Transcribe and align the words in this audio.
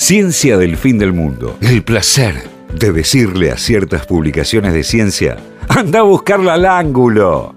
Ciencia 0.00 0.56
del 0.56 0.78
fin 0.78 0.98
del 0.98 1.12
mundo. 1.12 1.58
El 1.60 1.82
placer 1.84 2.48
de 2.72 2.90
decirle 2.90 3.50
a 3.52 3.58
ciertas 3.58 4.06
publicaciones 4.06 4.72
de 4.72 4.82
ciencia, 4.82 5.36
anda 5.68 5.98
a 5.98 6.04
buscarla 6.04 6.54
al 6.54 6.64
ángulo. 6.64 7.54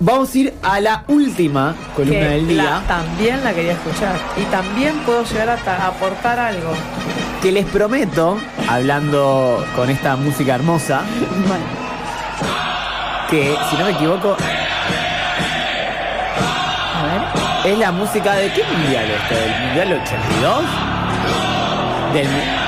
Vamos 0.00 0.34
a 0.34 0.38
ir 0.38 0.52
a 0.64 0.80
la 0.80 1.04
última 1.06 1.76
columna 1.94 2.18
que 2.18 2.24
del 2.28 2.48
día, 2.48 2.62
la- 2.64 2.80
también 2.88 3.44
la 3.44 3.54
quería 3.54 3.74
escuchar. 3.74 4.18
Y 4.36 4.42
también 4.50 4.96
puedo 5.06 5.22
llegar 5.26 5.48
a 5.50 5.86
aportar 5.86 6.40
algo. 6.40 6.72
que 7.40 7.52
les 7.52 7.66
prometo, 7.66 8.36
hablando 8.68 9.64
con 9.76 9.88
esta 9.88 10.16
música 10.16 10.56
hermosa, 10.56 11.02
que 13.30 13.54
si 13.70 13.76
no 13.76 13.84
me 13.84 13.92
equivoco, 13.92 14.36
A 16.94 17.02
ver. 17.62 17.72
es 17.72 17.78
la 17.78 17.92
música 17.92 18.34
de 18.34 18.52
qué 18.52 18.64
mundial 18.64 19.04
este, 19.08 19.34
del 19.36 19.60
mundial 19.66 19.92
82? 20.02 20.64
Del 22.16 22.24
ah, 22.24 22.65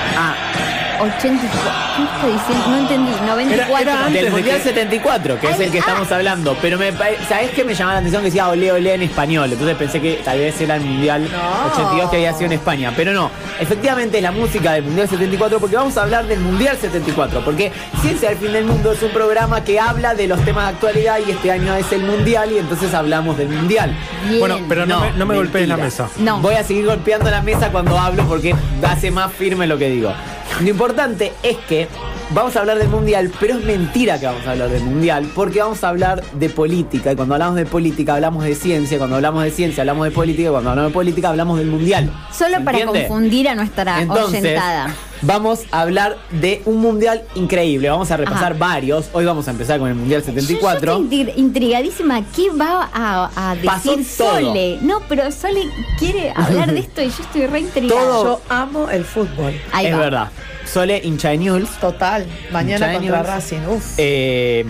84. 1.01 1.71
¿Qué 1.97 2.03
está 2.05 2.27
diciendo? 2.27 2.69
No 2.69 2.77
entendí. 2.79 3.13
94. 3.27 3.55
Era- 3.55 3.81
era 3.81 3.99
antes 4.07 4.15
del 4.15 4.25
de 4.25 4.31
mundial 4.31 4.57
que- 4.59 4.63
74, 4.65 5.41
que 5.41 5.51
es 5.51 5.61
el 5.61 5.71
que 5.71 5.79
ah. 5.79 5.81
estamos 5.81 6.13
hablando, 6.13 6.57
pero 6.61 6.79
me 6.79 6.93
¿sabés 7.29 7.51
qué 7.51 7.65
me 7.65 7.75
llamaba 7.75 7.95
la 7.95 7.99
atención 8.01 8.23
que 8.23 8.27
decía 8.27 8.49
ole 8.49 8.73
ole 8.73 8.95
en 8.95 9.03
español? 9.03 9.51
Entonces 9.53 9.77
pensé 9.77 10.01
que 10.01 10.21
tal 10.25 10.39
vez 10.39 10.61
era 10.61 10.77
el 10.77 10.83
mundial 10.83 11.29
No. 11.31 11.73
82 11.73 12.11
que 12.11 12.17
había 12.17 12.33
sido 12.33 12.47
en 12.47 12.53
España, 12.53 12.93
pero 12.97 13.13
no. 13.13 13.31
Efectivamente 13.61 14.19
es 14.19 14.23
la 14.23 14.33
música 14.33 14.73
del 14.73 14.85
mundial 14.85 15.09
74 15.09 15.59
porque 15.61 15.77
vamos 15.77 15.97
a 15.97 16.03
hablar 16.03 16.27
del 16.27 16.41
mundial 16.41 16.77
74, 16.81 17.45
porque 17.45 17.73
Ciencia 18.01 18.29
del 18.29 18.39
fin 18.39 18.53
del 18.53 18.65
mundo 18.65 18.93
es 18.93 19.03
un 19.03 19.11
programa 19.11 19.65
que 19.65 19.81
habla 19.81 20.15
de 20.15 20.29
los 20.29 20.45
temas 20.45 20.65
de 20.69 20.75
actualidad 20.75 21.19
y 21.27 21.31
este 21.33 21.51
año 21.51 21.75
es 21.75 21.91
el 21.93 22.03
mundial 22.05 22.53
y 22.53 22.59
entonces 22.59 22.95
hablamos 22.95 23.37
del 23.37 23.49
mundial. 23.49 23.93
Bien. 24.29 24.39
Bueno, 24.41 24.59
pero 24.69 24.87
no, 24.87 25.01
me, 25.01 25.13
no 25.13 25.27
me 25.27 25.35
golpees 25.37 25.67
la 25.69 25.77
mesa. 25.77 26.09
No. 26.19 26.39
Voy 26.41 26.55
a 26.55 26.63
seguir 26.63 26.87
golpeando 26.87 27.31
la 27.31 27.43
mesa 27.43 27.71
cuando 27.71 27.99
hablo 27.99 28.25
porque 28.29 28.55
hace 28.87 29.11
más 29.11 29.33
firme 29.33 29.67
lo 29.67 29.77
que 29.79 29.89
digo. 29.91 30.13
Lo 30.61 30.69
importante 30.69 31.33
es 31.45 31.57
que 31.69 31.87
vamos 32.31 32.57
a 32.57 32.61
hablar 32.61 32.79
del 32.79 32.89
mundial, 32.89 33.31
pero 33.39 33.55
es 33.59 33.65
mentira 33.65 34.19
que 34.19 34.27
vamos 34.27 34.45
a 34.45 34.51
hablar 34.51 34.69
del 34.71 34.83
mundial 34.83 35.31
porque 35.33 35.61
vamos 35.61 35.85
a 35.85 35.89
hablar 35.89 36.25
de 36.33 36.51
política 36.51 37.13
y 37.13 37.17
cuando 37.17 37.35
hablamos 37.35 37.55
de 37.57 37.65
política 37.65 38.15
hablamos 38.15 38.43
de 38.45 38.57
ciencia, 38.57 38.99
cuando 38.99 39.17
hablamos 39.17 39.45
de 39.45 39.53
ciencia 39.53 39.83
hablamos 39.83 40.07
de 40.07 40.11
política 40.11 40.49
y 40.49 40.51
cuando 40.51 40.71
hablamos 40.71 40.91
de 40.91 40.95
política 40.95 41.29
hablamos 41.29 41.59
del 41.59 41.69
mundial. 41.69 42.13
Solo 42.37 42.59
¿Se 42.59 42.65
para 42.65 42.79
entiende? 42.79 43.07
confundir 43.07 43.49
a 43.49 43.55
nuestra 43.55 44.03
Entonces, 44.03 44.41
oyentada. 44.43 44.95
vamos 45.23 45.61
a 45.71 45.81
hablar 45.83 46.17
de 46.33 46.61
un 46.65 46.79
mundial 46.79 47.23
increíble. 47.37 47.89
Vamos 47.89 48.11
a 48.11 48.17
repasar 48.17 48.53
Ajá. 48.55 48.59
varios. 48.59 49.11
Hoy 49.13 49.25
vamos 49.25 49.47
a 49.47 49.53
empezar 49.53 49.79
con 49.79 49.89
el 49.89 49.95
mundial 49.95 50.25
74. 50.25 50.81
Yo, 50.81 50.99
yo 50.99 51.05
estoy 51.05 51.19
intri- 51.25 51.33
intrigadísima. 51.37 52.21
¿Qué 52.35 52.51
va 52.51 52.91
a, 52.93 53.53
a 53.53 53.55
Pasó 53.65 53.97
decir 53.97 54.17
todo. 54.19 54.41
Sole? 54.41 54.79
No, 54.83 55.03
pero 55.09 55.31
Sole 55.31 55.69
quiere 56.01 56.33
hablar 56.35 56.73
de 56.73 56.81
esto 56.81 57.01
y 57.01 57.07
yo 57.11 57.23
estoy 57.23 57.47
re 57.47 57.61
intrigada. 57.61 58.01
Todo. 58.01 58.25
Yo 58.25 58.41
amo 58.49 58.91
el 58.91 59.05
fútbol. 59.05 59.55
Ahí 59.73 59.87
es 59.87 59.95
va. 59.95 59.99
verdad. 59.99 60.29
Sole 60.73 61.01
hincha 61.03 61.31
de 61.31 61.39
Newell's. 61.39 61.71
Total. 61.81 62.27
Mañana 62.53 62.87
Muchos 62.89 63.03
contra. 63.03 63.23
Racing. 63.23 63.61
Uf. 63.69 63.95
Eh, 63.99 64.65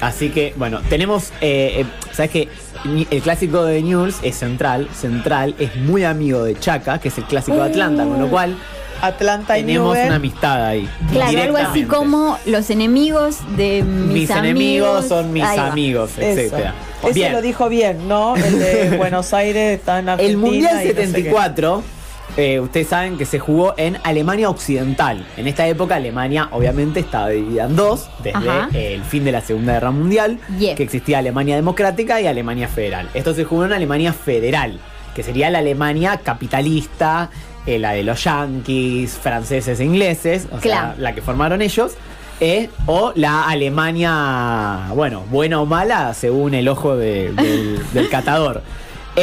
así 0.00 0.30
que, 0.30 0.54
bueno, 0.56 0.80
tenemos. 0.88 1.30
eh, 1.40 1.80
eh, 1.80 1.86
¿Sabes 2.12 2.30
qué? 2.30 2.48
El 3.10 3.20
clásico 3.22 3.64
de 3.64 3.82
Newell's 3.82 4.18
es 4.22 4.36
central. 4.36 4.88
Central 4.94 5.54
es 5.58 5.76
muy 5.76 6.04
amigo 6.04 6.44
de 6.44 6.58
Chaca, 6.58 6.98
que 6.98 7.08
es 7.08 7.18
el 7.18 7.24
clásico 7.24 7.56
de 7.58 7.64
Atlanta, 7.70 8.04
con 8.04 8.18
lo 8.20 8.28
cual 8.28 8.56
Atlanta 9.02 9.58
y 9.58 9.62
tenemos 9.62 9.94
Newell. 9.94 10.06
una 10.08 10.16
amistad 10.16 10.66
ahí. 10.66 10.88
Claro, 11.12 11.42
algo 11.42 11.56
así 11.58 11.84
como 11.84 12.38
los 12.46 12.68
enemigos 12.70 13.38
de 13.56 13.82
mis, 13.82 14.28
Mis 14.28 14.30
enemigos 14.30 15.06
son 15.08 15.32
mis 15.32 15.44
amigos, 15.44 16.12
Eso. 16.18 16.22
etcétera. 16.40 16.74
Bien. 17.14 17.32
lo 17.32 17.40
dijo 17.40 17.68
bien, 17.70 18.08
¿no? 18.08 18.36
El 18.36 18.58
de 18.58 18.96
Buenos 18.98 19.32
Aires 19.32 19.78
está 19.78 20.00
en 20.00 20.10
Argentina. 20.10 20.30
El 20.30 20.36
Mundial 20.38 20.72
y 20.72 20.74
no 20.74 20.80
sé 20.82 20.94
qué. 20.94 21.06
74, 21.06 21.82
eh, 22.36 22.60
ustedes 22.60 22.88
saben 22.88 23.18
que 23.18 23.26
se 23.26 23.38
jugó 23.38 23.74
en 23.76 23.98
Alemania 24.04 24.48
Occidental. 24.50 25.26
En 25.36 25.46
esta 25.46 25.66
época 25.66 25.96
Alemania 25.96 26.48
obviamente 26.52 27.00
estaba 27.00 27.28
dividida 27.28 27.64
en 27.64 27.76
dos, 27.76 28.08
desde 28.22 28.38
Ajá. 28.38 28.68
el 28.72 29.02
fin 29.04 29.24
de 29.24 29.32
la 29.32 29.40
Segunda 29.40 29.74
Guerra 29.74 29.90
Mundial, 29.90 30.38
Yeah. 30.58 30.74
que 30.74 30.82
existía 30.82 31.18
Alemania 31.18 31.56
Democrática 31.56 32.20
y 32.20 32.26
Alemania 32.26 32.68
Federal. 32.68 33.08
Esto 33.14 33.34
se 33.34 33.44
jugó 33.44 33.64
en 33.64 33.72
Alemania 33.72 34.12
Federal, 34.12 34.78
que 35.14 35.22
sería 35.22 35.50
la 35.50 35.58
Alemania 35.58 36.18
capitalista, 36.22 37.30
eh, 37.66 37.78
la 37.78 37.92
de 37.92 38.02
los 38.04 38.22
yanquis, 38.24 39.12
franceses 39.12 39.80
e 39.80 39.84
ingleses, 39.84 40.46
o 40.50 40.56
Claro. 40.58 40.92
sea, 40.92 40.94
la 40.98 41.14
que 41.14 41.22
formaron 41.22 41.62
ellos. 41.62 41.92
eh, 42.42 42.70
o 42.86 43.12
la 43.16 43.42
Alemania, 43.50 44.86
bueno, 44.94 45.24
buena 45.30 45.60
o 45.60 45.66
mala, 45.66 46.14
según 46.14 46.54
el 46.54 46.68
ojo 46.68 46.96
de- 46.96 47.32
del, 47.32 47.78
del 47.92 48.08
catador. 48.08 48.62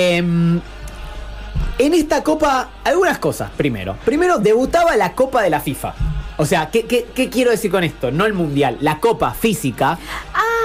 En 1.79 1.93
esta 1.93 2.23
copa, 2.23 2.69
algunas 2.83 3.19
cosas. 3.19 3.51
Primero, 3.55 3.95
primero 4.03 4.39
debutaba 4.39 4.95
la 4.95 5.13
Copa 5.13 5.43
de 5.43 5.49
la 5.51 5.59
FIFA. 5.59 5.93
O 6.37 6.45
sea, 6.45 6.69
¿qué, 6.71 6.85
qué- 6.85 7.07
qué 7.15 7.29
quiero 7.29 7.51
decir 7.51 7.69
con 7.71 7.83
esto? 7.83 8.11
No 8.11 8.25
el 8.25 8.33
mundial, 8.33 8.77
la 8.81 8.99
Copa 8.99 9.31
física. 9.33 9.97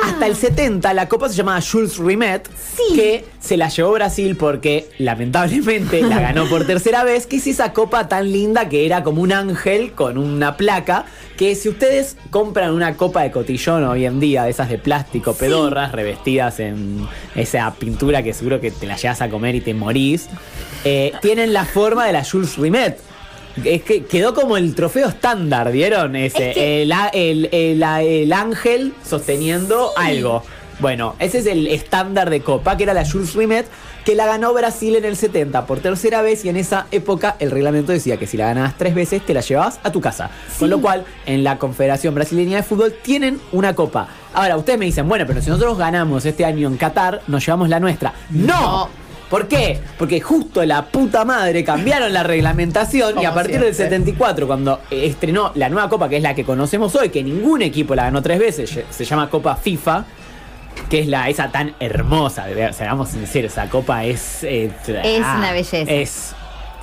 Hasta 0.02 0.26
el 0.26 0.34
70 0.36 0.92
la 0.94 1.08
Copa 1.08 1.28
se 1.28 1.36
llamaba 1.36 1.60
Jules 1.60 1.96
Rimet, 1.98 2.48
Sí. 2.76 2.94
que 2.96 3.24
se 3.38 3.56
la 3.56 3.68
llevó 3.68 3.92
Brasil 3.92 4.36
porque 4.36 4.88
lamentablemente 4.98 6.02
la 6.02 6.20
ganó 6.20 6.46
por 6.48 6.66
tercera 6.66 7.04
vez, 7.04 7.26
que 7.26 7.36
es 7.36 7.46
esa 7.46 7.72
copa 7.72 8.08
tan 8.08 8.32
linda 8.32 8.68
que 8.68 8.84
era 8.86 9.02
como 9.04 9.22
un 9.22 9.32
ángel 9.32 9.92
con 9.92 10.18
una 10.18 10.56
placa, 10.56 11.04
que 11.36 11.54
si 11.54 11.68
ustedes 11.68 12.16
compran 12.30 12.72
una 12.72 12.96
copa 12.96 13.22
de 13.22 13.30
cotillón 13.30 13.84
hoy 13.84 14.04
en 14.06 14.18
día, 14.20 14.44
de 14.44 14.50
esas 14.50 14.68
de 14.68 14.78
plástico, 14.78 15.34
pedorras, 15.34 15.92
revestidas 15.92 16.58
en 16.60 17.06
esa 17.36 17.72
pintura 17.74 18.22
que 18.22 18.32
seguro 18.32 18.60
que 18.60 18.70
te 18.70 18.86
la 18.86 18.96
llevas 18.96 19.20
a 19.22 19.28
comer 19.28 19.54
y 19.54 19.60
te 19.60 19.74
morís, 19.74 20.28
eh, 20.84 21.12
tienen 21.20 21.52
la 21.52 21.64
forma 21.64 22.06
de 22.06 22.12
la 22.12 22.24
Jules 22.24 22.56
Rimet. 22.56 22.98
Es 23.64 23.82
que 23.82 24.04
quedó 24.04 24.34
como 24.34 24.56
el 24.56 24.74
trofeo 24.74 25.08
estándar, 25.08 25.70
¿vieron? 25.72 26.16
Ese, 26.16 26.48
Es 26.50 26.54
que- 26.54 26.82
el, 26.82 26.92
el- 27.12 27.48
el- 27.52 27.82
el 27.82 28.32
ángel 28.32 28.94
sosteniendo 29.08 29.90
algo. 29.96 30.42
Bueno, 30.80 31.14
ese 31.20 31.38
es 31.38 31.46
el 31.46 31.66
estándar 31.68 32.28
de 32.30 32.40
copa, 32.40 32.76
que 32.76 32.82
era 32.84 32.94
la 32.94 33.08
Jules 33.08 33.34
Rimet, 33.34 33.66
que 34.04 34.16
la 34.16 34.26
ganó 34.26 34.52
Brasil 34.52 34.96
en 34.96 35.04
el 35.04 35.16
70 35.16 35.64
por 35.66 35.78
tercera 35.78 36.22
vez 36.22 36.44
y 36.44 36.48
en 36.48 36.56
esa 36.56 36.86
época 36.90 37.36
el 37.38 37.52
reglamento 37.52 37.92
decía 37.92 38.16
que 38.16 38.26
si 38.26 38.36
la 38.36 38.46
ganabas 38.46 38.76
tres 38.76 38.92
veces 38.94 39.24
te 39.24 39.32
la 39.32 39.42
llevabas 39.42 39.78
a 39.84 39.92
tu 39.92 40.00
casa. 40.00 40.30
Con 40.58 40.70
lo 40.70 40.80
cual, 40.80 41.04
en 41.26 41.44
la 41.44 41.58
Confederación 41.58 42.14
Brasileña 42.16 42.56
de 42.56 42.62
Fútbol 42.64 42.94
tienen 43.00 43.38
una 43.52 43.74
copa. 43.76 44.08
Ahora, 44.34 44.56
ustedes 44.56 44.78
me 44.78 44.86
dicen, 44.86 45.08
bueno, 45.08 45.24
pero 45.26 45.40
si 45.40 45.50
nosotros 45.50 45.78
ganamos 45.78 46.24
este 46.24 46.44
año 46.44 46.66
en 46.66 46.76
Qatar, 46.76 47.20
nos 47.28 47.44
llevamos 47.46 47.68
la 47.68 47.78
nuestra. 47.78 48.12
¡No! 48.30 48.88
¿Por 49.32 49.48
qué? 49.48 49.80
Porque 49.98 50.20
justo 50.20 50.62
la 50.66 50.84
puta 50.84 51.24
madre 51.24 51.64
cambiaron 51.64 52.12
la 52.12 52.22
reglamentación 52.22 53.18
y 53.18 53.24
a 53.24 53.32
partir 53.32 53.60
del 53.60 53.74
siempre. 53.74 53.96
74, 53.96 54.46
cuando 54.46 54.80
estrenó 54.90 55.52
la 55.54 55.70
nueva 55.70 55.88
copa, 55.88 56.06
que 56.10 56.18
es 56.18 56.22
la 56.22 56.34
que 56.34 56.44
conocemos 56.44 56.94
hoy, 56.94 57.08
que 57.08 57.22
ningún 57.24 57.62
equipo 57.62 57.94
la 57.94 58.04
ganó 58.04 58.20
tres 58.20 58.38
veces, 58.38 58.78
se- 58.90 59.04
llama 59.06 59.30
Copa 59.30 59.56
FIFA, 59.56 60.04
que 60.90 61.00
es 61.00 61.06
la 61.08 61.30
esa 61.30 61.50
tan 61.50 61.74
hermosa, 61.80 62.44
seamos 62.74 63.08
sinceros, 63.08 63.52
esa 63.52 63.70
copa 63.70 64.04
es... 64.04 64.44
eh, 64.44 64.70
Es 64.86 65.22
ah, 65.24 65.36
una 65.38 65.52
belleza. 65.52 65.90
Es, 65.90 66.34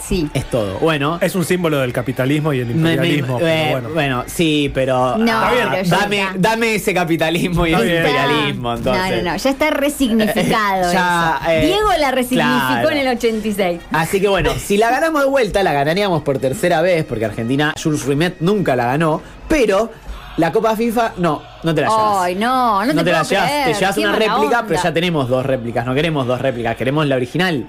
Sí. 0.02 0.30
es 0.34 0.46
todo. 0.50 0.80
Bueno, 0.80 1.18
Es 1.22 1.36
un 1.36 1.46
símbolo 1.46 1.80
del 1.80 1.94
capitalismo 1.94 2.54
y 2.54 2.60
el 2.62 2.68
me- 2.68 2.74
me- 2.74 2.92
imperialismo. 2.94 3.38
eh, 3.40 3.42
pero 3.44 3.72
bueno. 3.72 3.90
bueno. 3.94 4.24
sí, 4.28 4.72
pero... 4.74 5.18
No, 5.18 5.32
ah, 5.34 5.52
pero 5.72 5.84
ya 5.84 6.34
dame, 6.38 6.76
ese 6.76 6.94
capitalismo 6.94 7.66
y 7.68 7.74
Está 7.74 7.86
ese 7.86 7.96
imperialismo, 7.98 8.74
entonces. 8.76 9.10
No, 9.12 9.16
no, 9.24 9.32
no, 9.32 9.38
ya 9.38 9.50
está 9.50 9.70
resignificado 9.70 10.92
Ya, 10.94 11.40
eso. 11.42 11.52
eh, 11.52 11.66
Diego 11.68 11.90
la 12.00 12.12
resignificó 12.12 12.60
claro. 12.60 12.90
en 12.92 12.98
el 12.98 13.08
86. 13.18 13.82
Así 13.92 14.20
que 14.22 14.28
bueno, 14.28 14.52
si 14.58 14.78
la 14.78 14.90
ganamos 14.90 15.22
de 15.22 15.28
vuelta, 15.30 15.64
la 15.64 15.74
ganaríamos 15.74 16.22
por 16.24 16.40
tercera 16.40 16.82
vez, 16.82 17.06
porque 17.06 17.26
Argentina, 17.26 17.74
Jules 17.82 18.06
Rimet 18.06 18.38
nunca 18.40 18.76
la 18.76 18.86
ganó, 18.86 19.22
pero 19.48 19.92
la 20.38 20.52
Copa 20.54 20.76
FIFA, 20.76 21.14
no, 21.18 21.42
no 21.64 21.76
te 21.76 21.82
la 21.82 21.88
llevas. 21.88 22.18
Ay, 22.22 22.36
no, 22.36 22.86
no, 22.86 22.92
te 23.04 23.12
la 23.12 23.20
puedo 23.20 23.24
llevas, 23.30 23.50
creer, 23.50 23.66
te 23.74 23.80
llevas 23.80 23.98
una 23.98 24.12
réplica, 24.14 24.36
onda. 24.38 24.66
pero 24.68 24.82
ya 24.82 24.94
tenemos 24.94 25.28
dos 25.28 25.46
réplicas, 25.46 25.86
no 25.86 25.94
queremos 25.94 26.26
dos 26.28 26.40
réplicas, 26.42 26.76
queremos 26.78 27.06
la 27.08 27.16
original. 27.18 27.68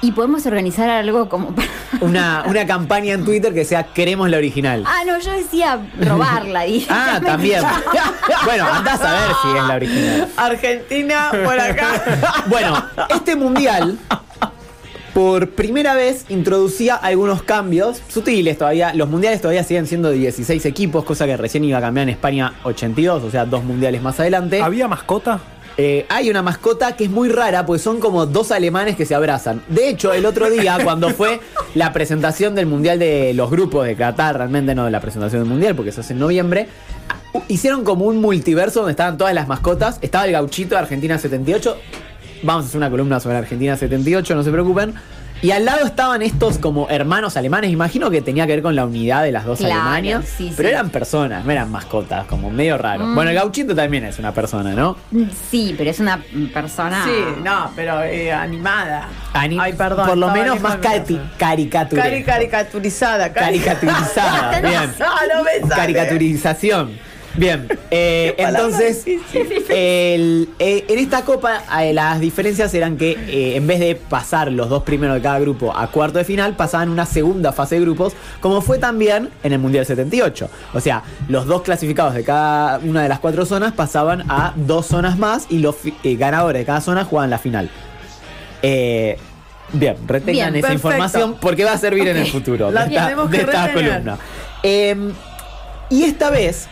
Y 0.00 0.12
podemos 0.12 0.46
organizar 0.46 0.88
algo 0.88 1.28
como 1.28 1.50
para... 1.54 1.68
Una, 2.00 2.44
una 2.46 2.66
campaña 2.66 3.14
en 3.14 3.24
Twitter 3.24 3.52
que 3.52 3.64
sea 3.64 3.84
queremos 3.84 4.28
la 4.30 4.36
original. 4.36 4.84
Ah, 4.86 5.02
no, 5.06 5.18
yo 5.18 5.32
decía 5.32 5.80
robarla. 6.00 6.62
dije. 6.62 6.86
Ah, 6.90 7.20
también. 7.24 7.62
bueno, 8.44 8.66
andás 8.66 9.00
a 9.00 9.12
ver 9.12 9.30
si 9.42 9.48
es 9.58 9.64
la 9.64 9.74
original. 9.74 10.28
Argentina 10.36 11.30
por 11.44 11.58
acá. 11.58 12.44
Bueno, 12.46 12.84
este 13.10 13.34
mundial 13.36 13.98
por 15.18 15.50
primera 15.50 15.96
vez 15.96 16.26
introducía 16.28 16.94
algunos 16.94 17.42
cambios 17.42 18.00
sutiles 18.08 18.56
todavía. 18.56 18.94
Los 18.94 19.08
mundiales 19.08 19.40
todavía 19.40 19.64
siguen 19.64 19.88
siendo 19.88 20.10
de 20.10 20.16
16 20.16 20.64
equipos, 20.64 21.04
cosa 21.04 21.26
que 21.26 21.36
recién 21.36 21.64
iba 21.64 21.78
a 21.78 21.80
cambiar 21.80 22.04
en 22.04 22.10
España 22.10 22.54
82, 22.62 23.24
o 23.24 23.28
sea, 23.28 23.44
dos 23.44 23.64
mundiales 23.64 24.00
más 24.00 24.20
adelante. 24.20 24.62
¿Había 24.62 24.86
mascota? 24.86 25.40
Eh, 25.76 26.06
hay 26.08 26.30
una 26.30 26.42
mascota 26.42 26.94
que 26.94 27.02
es 27.02 27.10
muy 27.10 27.30
rara, 27.30 27.66
porque 27.66 27.82
son 27.82 27.98
como 27.98 28.26
dos 28.26 28.52
alemanes 28.52 28.94
que 28.94 29.06
se 29.06 29.16
abrazan. 29.16 29.60
De 29.66 29.88
hecho, 29.88 30.12
el 30.12 30.24
otro 30.24 30.50
día, 30.50 30.78
cuando 30.84 31.10
fue 31.10 31.40
la 31.74 31.92
presentación 31.92 32.54
del 32.54 32.66
Mundial 32.66 33.00
de 33.00 33.34
los 33.34 33.50
grupos 33.50 33.86
de 33.88 33.96
Qatar, 33.96 34.36
realmente 34.36 34.76
no 34.76 34.84
de 34.84 34.92
la 34.92 35.00
presentación 35.00 35.42
del 35.42 35.50
Mundial, 35.50 35.74
porque 35.74 35.90
eso 35.90 36.02
es 36.02 36.10
en 36.12 36.20
noviembre, 36.20 36.68
hicieron 37.48 37.82
como 37.82 38.04
un 38.04 38.20
multiverso 38.20 38.80
donde 38.80 38.92
estaban 38.92 39.18
todas 39.18 39.34
las 39.34 39.48
mascotas. 39.48 39.98
Estaba 40.00 40.26
el 40.26 40.30
gauchito 40.32 40.76
de 40.76 40.82
Argentina 40.82 41.18
78. 41.18 41.76
Vamos 42.42 42.64
a 42.64 42.68
hacer 42.68 42.78
una 42.78 42.90
columna 42.90 43.20
sobre 43.20 43.36
Argentina 43.36 43.76
78, 43.76 44.34
no 44.34 44.42
se 44.42 44.50
preocupen. 44.50 44.94
Y 45.40 45.52
al 45.52 45.64
lado 45.64 45.86
estaban 45.86 46.20
estos 46.22 46.58
como 46.58 46.88
hermanos 46.90 47.36
alemanes. 47.36 47.70
Imagino 47.70 48.10
que 48.10 48.20
tenía 48.22 48.44
que 48.48 48.54
ver 48.54 48.62
con 48.62 48.74
la 48.74 48.84
unidad 48.84 49.22
de 49.22 49.30
las 49.30 49.44
dos 49.44 49.60
Claro, 49.60 49.74
Alemanias. 49.82 50.24
sí, 50.36 50.52
pero 50.56 50.68
sí. 50.68 50.74
eran 50.74 50.90
personas, 50.90 51.44
no 51.44 51.52
eran 51.52 51.70
mascotas, 51.70 52.26
como 52.26 52.50
medio 52.50 52.76
raro. 52.76 53.04
Mm. 53.06 53.14
Bueno, 53.14 53.30
el 53.30 53.36
gauchito 53.36 53.72
también 53.72 54.02
es 54.04 54.18
una 54.18 54.34
persona, 54.34 54.72
¿no? 54.72 54.96
Sí, 55.48 55.76
pero 55.78 55.90
es 55.90 56.00
una 56.00 56.20
persona. 56.52 57.04
Sí, 57.04 57.12
no, 57.44 57.70
pero 57.76 58.02
eh, 58.02 58.32
animada. 58.32 59.06
Ani- 59.32 59.58
Ay, 59.60 59.74
perdón. 59.74 60.08
Por 60.08 60.18
lo 60.18 60.28
menos 60.32 60.60
más 60.60 60.74
caricatura. 61.38 62.02
Cari 62.02 62.24
caricaturizada. 62.24 63.28
cari- 63.32 63.62
Caricaturizada. 63.62 64.60
Bien. 64.60 64.90
No, 64.98 65.36
no 65.36 65.44
me 65.44 65.60
sale. 65.60 65.74
Caricaturización. 65.76 66.98
Bien, 67.38 67.68
eh, 67.90 68.34
entonces, 68.36 69.04
el- 69.06 70.48
eh, 70.58 70.84
en 70.88 70.98
esta 70.98 71.22
copa 71.24 71.62
eh, 71.82 71.92
las 71.92 72.18
diferencias 72.20 72.74
eran 72.74 72.96
que 72.96 73.12
eh, 73.12 73.56
en 73.56 73.66
vez 73.66 73.78
de 73.80 73.94
pasar 73.94 74.50
los 74.50 74.68
dos 74.68 74.82
primeros 74.82 75.14
de 75.16 75.22
cada 75.22 75.38
grupo 75.38 75.74
a 75.76 75.86
cuarto 75.90 76.18
de 76.18 76.24
final, 76.24 76.56
pasaban 76.56 76.88
una 76.88 77.06
segunda 77.06 77.52
fase 77.52 77.76
de 77.76 77.82
grupos, 77.82 78.14
como 78.40 78.60
fue 78.60 78.78
también 78.78 79.30
en 79.44 79.52
el 79.52 79.58
Mundial 79.60 79.86
78. 79.86 80.50
O 80.74 80.80
sea, 80.80 81.02
los 81.28 81.46
dos 81.46 81.62
clasificados 81.62 82.14
de 82.14 82.24
cada 82.24 82.78
una 82.78 83.02
de 83.02 83.08
las 83.08 83.20
cuatro 83.20 83.46
zonas 83.46 83.72
pasaban 83.72 84.24
a 84.28 84.52
dos 84.56 84.86
zonas 84.86 85.16
más 85.16 85.46
y 85.48 85.58
los 85.58 85.76
eh, 86.02 86.16
ganadores 86.16 86.60
de 86.60 86.66
cada 86.66 86.80
zona 86.80 87.04
jugaban 87.04 87.30
la 87.30 87.38
final. 87.38 87.70
Eh, 88.62 89.16
bien, 89.72 89.96
retengan 90.06 90.34
Bien, 90.52 90.56
esa 90.56 90.68
perfecto. 90.68 90.88
información 90.88 91.36
porque 91.40 91.64
va 91.64 91.72
a 91.72 91.78
servir 91.78 92.08
en 92.08 92.16
el 92.16 92.26
futuro 92.26 92.70
La 92.72 92.86
de 92.86 92.96
esta, 92.96 93.26
de 93.26 93.38
esta 93.38 93.72
columna. 93.72 94.18
Eh, 94.64 94.96
y 95.90 96.02
esta 96.02 96.30
vez, 96.30 96.68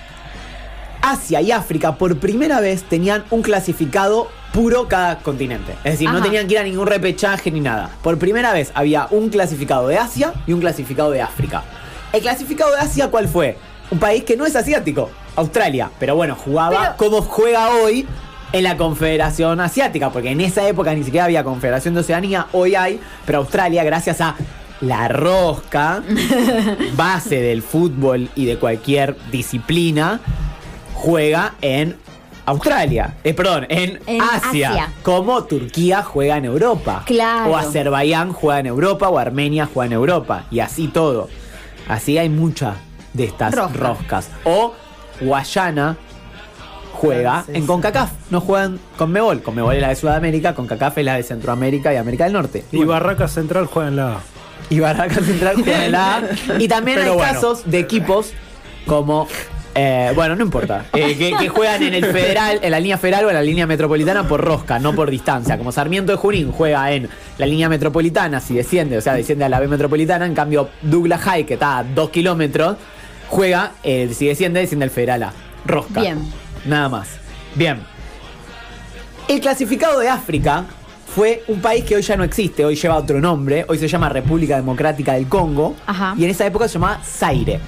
Asia 1.06 1.41
y 1.41 1.53
África 1.53 1.97
por 1.97 2.19
primera 2.19 2.61
vez 2.61 2.82
tenían 2.82 3.25
un 3.31 3.43
clasificado 3.43 4.29
puro 4.53 4.88
cada 4.88 5.19
continente. 5.20 5.73
Es 5.85 5.93
decir, 5.93 6.11
no 6.11 6.20
tenían 6.20 6.47
que 6.49 6.55
ir 6.55 6.58
a 6.58 6.64
ningún 6.64 6.87
repechaje 6.87 7.50
ni 7.50 7.61
nada. 7.61 7.91
Por 8.03 8.19
primera 8.19 8.53
vez 8.53 8.73
había 8.75 9.06
un 9.11 9.29
clasificado 9.29 9.87
de 9.87 9.99
Asia 9.99 10.32
y 10.47 10.53
un 10.53 10.61
clasificado 10.61 11.11
de 11.12 11.23
África. 11.23 11.62
El 12.12 12.23
clasificado 12.23 12.73
de 12.73 12.79
Asia, 12.79 13.08
¿cuál 13.08 13.29
fue? 13.29 13.56
Un 13.91 14.00
país 14.00 14.25
que 14.25 14.37
no 14.37 14.47
es 14.47 14.56
asiático, 14.56 15.11
Australia. 15.37 15.91
Pero 16.00 16.17
bueno, 16.17 16.35
jugaba 16.35 16.81
Pero- 16.81 16.97
como 16.97 17.23
juega 17.23 17.69
hoy 17.70 18.05
en 18.53 18.64
la 18.64 18.76
Confederación 18.76 19.61
Asiática, 19.61 20.11
porque 20.11 20.31
en 20.31 20.41
esa 20.41 20.67
época 20.67 20.93
ni 20.94 21.05
siquiera 21.05 21.26
había 21.26 21.44
Confederación 21.44 21.94
de 21.94 22.00
Oceanía, 22.00 22.47
hoy 22.53 22.75
hay, 22.75 22.99
pero 23.25 23.38
Australia, 23.38 23.85
gracias 23.85 24.20
a 24.20 24.35
la 24.81 25.06
rosca, 25.08 26.03
base 26.97 27.41
del 27.41 27.62
fútbol 27.62 28.29
y 28.35 28.44
de 28.47 28.58
cualquier 28.58 29.17
disciplina, 29.31 30.20
juega 30.96 31.54
en 31.60 31.96
Australia, 32.46 33.14
eh, 33.25 33.34
perdón, 33.34 33.66
en, 33.69 33.98
En 34.06 34.22
Asia, 34.22 34.70
Asia. 34.70 34.93
como 35.02 35.44
Turquía 35.44 36.02
juega 36.02 36.37
en 36.37 36.44
Europa, 36.44 37.02
Claro. 37.04 37.50
o 37.50 37.56
Azerbaiyán 37.56 38.32
juega 38.32 38.60
en 38.60 38.66
Europa, 38.66 39.08
o 39.08 39.19
Armenia 39.19 39.69
juega 39.72 39.87
en 39.87 39.93
Europa, 39.94 40.44
y 40.50 40.60
así 40.60 40.87
todo. 40.88 41.28
Así 41.88 42.19
hay 42.19 42.28
muchas 42.28 42.75
de 43.14 43.25
estas 43.25 43.52
Rosca. 43.54 43.78
roscas. 43.78 44.28
O 44.44 44.75
Guayana 45.20 45.96
juega 46.93 47.44
en 47.52 47.66
CONCACAF, 47.66 48.10
no 48.31 48.40
juegan 48.40 48.78
con 48.96 49.10
Mebol. 49.12 49.43
Con 49.43 49.54
Mebol 49.54 49.75
es 49.75 49.82
la 49.82 49.88
de 49.88 49.96
Sudamérica, 49.96 50.54
CONCACAF 50.54 50.98
es 50.98 51.04
la 51.04 51.14
de 51.16 51.22
Centroamérica 51.25 51.93
y 51.93 51.96
América 51.96 52.25
del 52.25 52.32
Norte. 52.32 52.64
Y 52.72 52.84
Barraca 52.84 53.28
Central 53.28 53.66
juega 53.66 53.88
en 53.88 53.96
la 53.96 54.12
A. 54.14 54.20
Y 54.70 54.81
Barraca 54.81 55.16
Central 55.16 55.56
juega 55.56 55.84
en 55.84 55.93
la 55.93 56.16
A. 56.16 56.22
Y 56.58 56.69
también 56.69 56.98
Pero 56.98 57.10
hay 57.12 57.16
bueno. 57.19 57.32
casos 57.34 57.62
de 57.70 57.78
equipos 57.81 58.32
como. 58.87 59.26
Eh, 59.76 60.12
bueno, 60.14 60.34
no 60.37 60.43
importa. 60.43 60.87
eh, 60.94 61.17
que, 61.17 61.34
que 61.38 61.49
juegan 61.49 61.82
en 61.82 61.94
el 61.94 62.05
federal, 62.06 62.58
en 62.62 62.70
la 62.70 62.81
línea 62.81 62.99
federal 62.99 63.25
o 63.26 63.28
en 63.28 63.34
la 63.34 63.43
línea 63.43 63.67
metropolitana 63.67 64.26
por 64.26 64.40
rosca, 64.43 64.78
no 64.78 64.94
por 64.94 65.11
distancia. 65.11 65.58
Como 65.58 65.70
Sarmiento 65.73 66.12
de 66.12 66.19
Junín 66.19 66.50
juega 66.52 66.90
en 66.93 67.08
la 67.38 67.46
línea 67.46 67.69
metropolitana, 67.69 68.40
si 68.40 68.55
desciende, 68.55 68.96
o 68.99 69.00
sea, 69.00 69.14
desciende 69.14 69.44
a 69.44 69.49
la 69.49 69.61
B 69.61 69.69
metropolitana. 69.69 70.26
En 70.26 70.34
cambio, 70.34 70.70
Douglas 70.82 71.20
High, 71.20 71.44
que 71.44 71.55
está 71.55 71.78
a 71.78 71.84
dos 71.84 72.11
kilómetros, 72.11 72.76
juega, 73.28 73.73
eh, 73.82 74.11
si 74.14 74.26
desciende, 74.26 74.61
desciende 74.61 74.84
al 74.84 74.90
federal 74.90 75.23
A. 75.25 75.32
Rosca. 75.64 76.00
Bien. 76.00 76.19
Nada 76.64 76.88
más. 76.88 77.08
Bien. 77.55 77.81
El 79.29 79.40
clasificado 79.40 79.99
de 80.00 80.08
África 80.08 80.64
fue 81.14 81.43
un 81.49 81.61
país 81.61 81.84
que 81.84 81.96
hoy 81.96 82.02
ya 82.02 82.17
no 82.17 82.25
existe, 82.25 82.64
hoy 82.64 82.76
lleva 82.76 82.96
otro 82.96 83.20
nombre, 83.20 83.64
hoy 83.69 83.79
se 83.79 83.88
llama 83.88 84.08
República 84.08 84.56
Democrática 84.56 85.14
del 85.14 85.26
Congo 85.29 85.75
Ajá. 85.87 86.14
y 86.17 86.25
en 86.25 86.31
esa 86.31 86.46
época 86.46 86.69
se 86.69 86.75
llamaba 86.75 87.00
Zaire. 87.02 87.58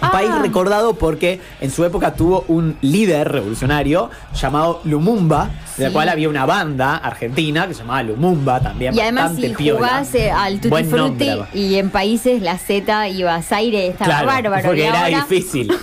Un 0.00 0.08
Ah. 0.08 0.12
país 0.12 0.30
recordado 0.40 0.94
porque 0.94 1.40
en 1.60 1.70
su 1.70 1.84
época 1.84 2.14
tuvo 2.14 2.44
un 2.48 2.76
líder 2.82 3.30
revolucionario 3.32 4.10
llamado 4.34 4.80
Lumumba, 4.84 5.50
de 5.76 5.84
la 5.86 5.92
cual 5.92 6.08
había 6.08 6.28
una 6.28 6.46
banda 6.46 6.96
argentina 6.96 7.66
que 7.66 7.74
se 7.74 7.80
llamaba 7.80 8.02
Lumumba 8.04 8.60
también. 8.60 8.94
Y 8.94 9.00
además, 9.00 9.32
si 9.34 9.48
piola. 9.48 9.78
jugás 9.78 10.14
eh, 10.14 10.30
al 10.30 10.60
Tutti 10.60 10.84
Frutti 10.84 11.30
y 11.54 11.74
en 11.76 11.90
países 11.90 12.42
la 12.42 12.58
Z 12.58 13.08
iba 13.08 13.34
a 13.34 13.42
Zaire, 13.42 13.88
estaba 13.88 14.06
Claro, 14.22 14.26
bárbaro. 14.26 14.62
porque 14.68 14.86
era 14.86 15.04
ahora- 15.04 15.26
difícil. 15.28 15.72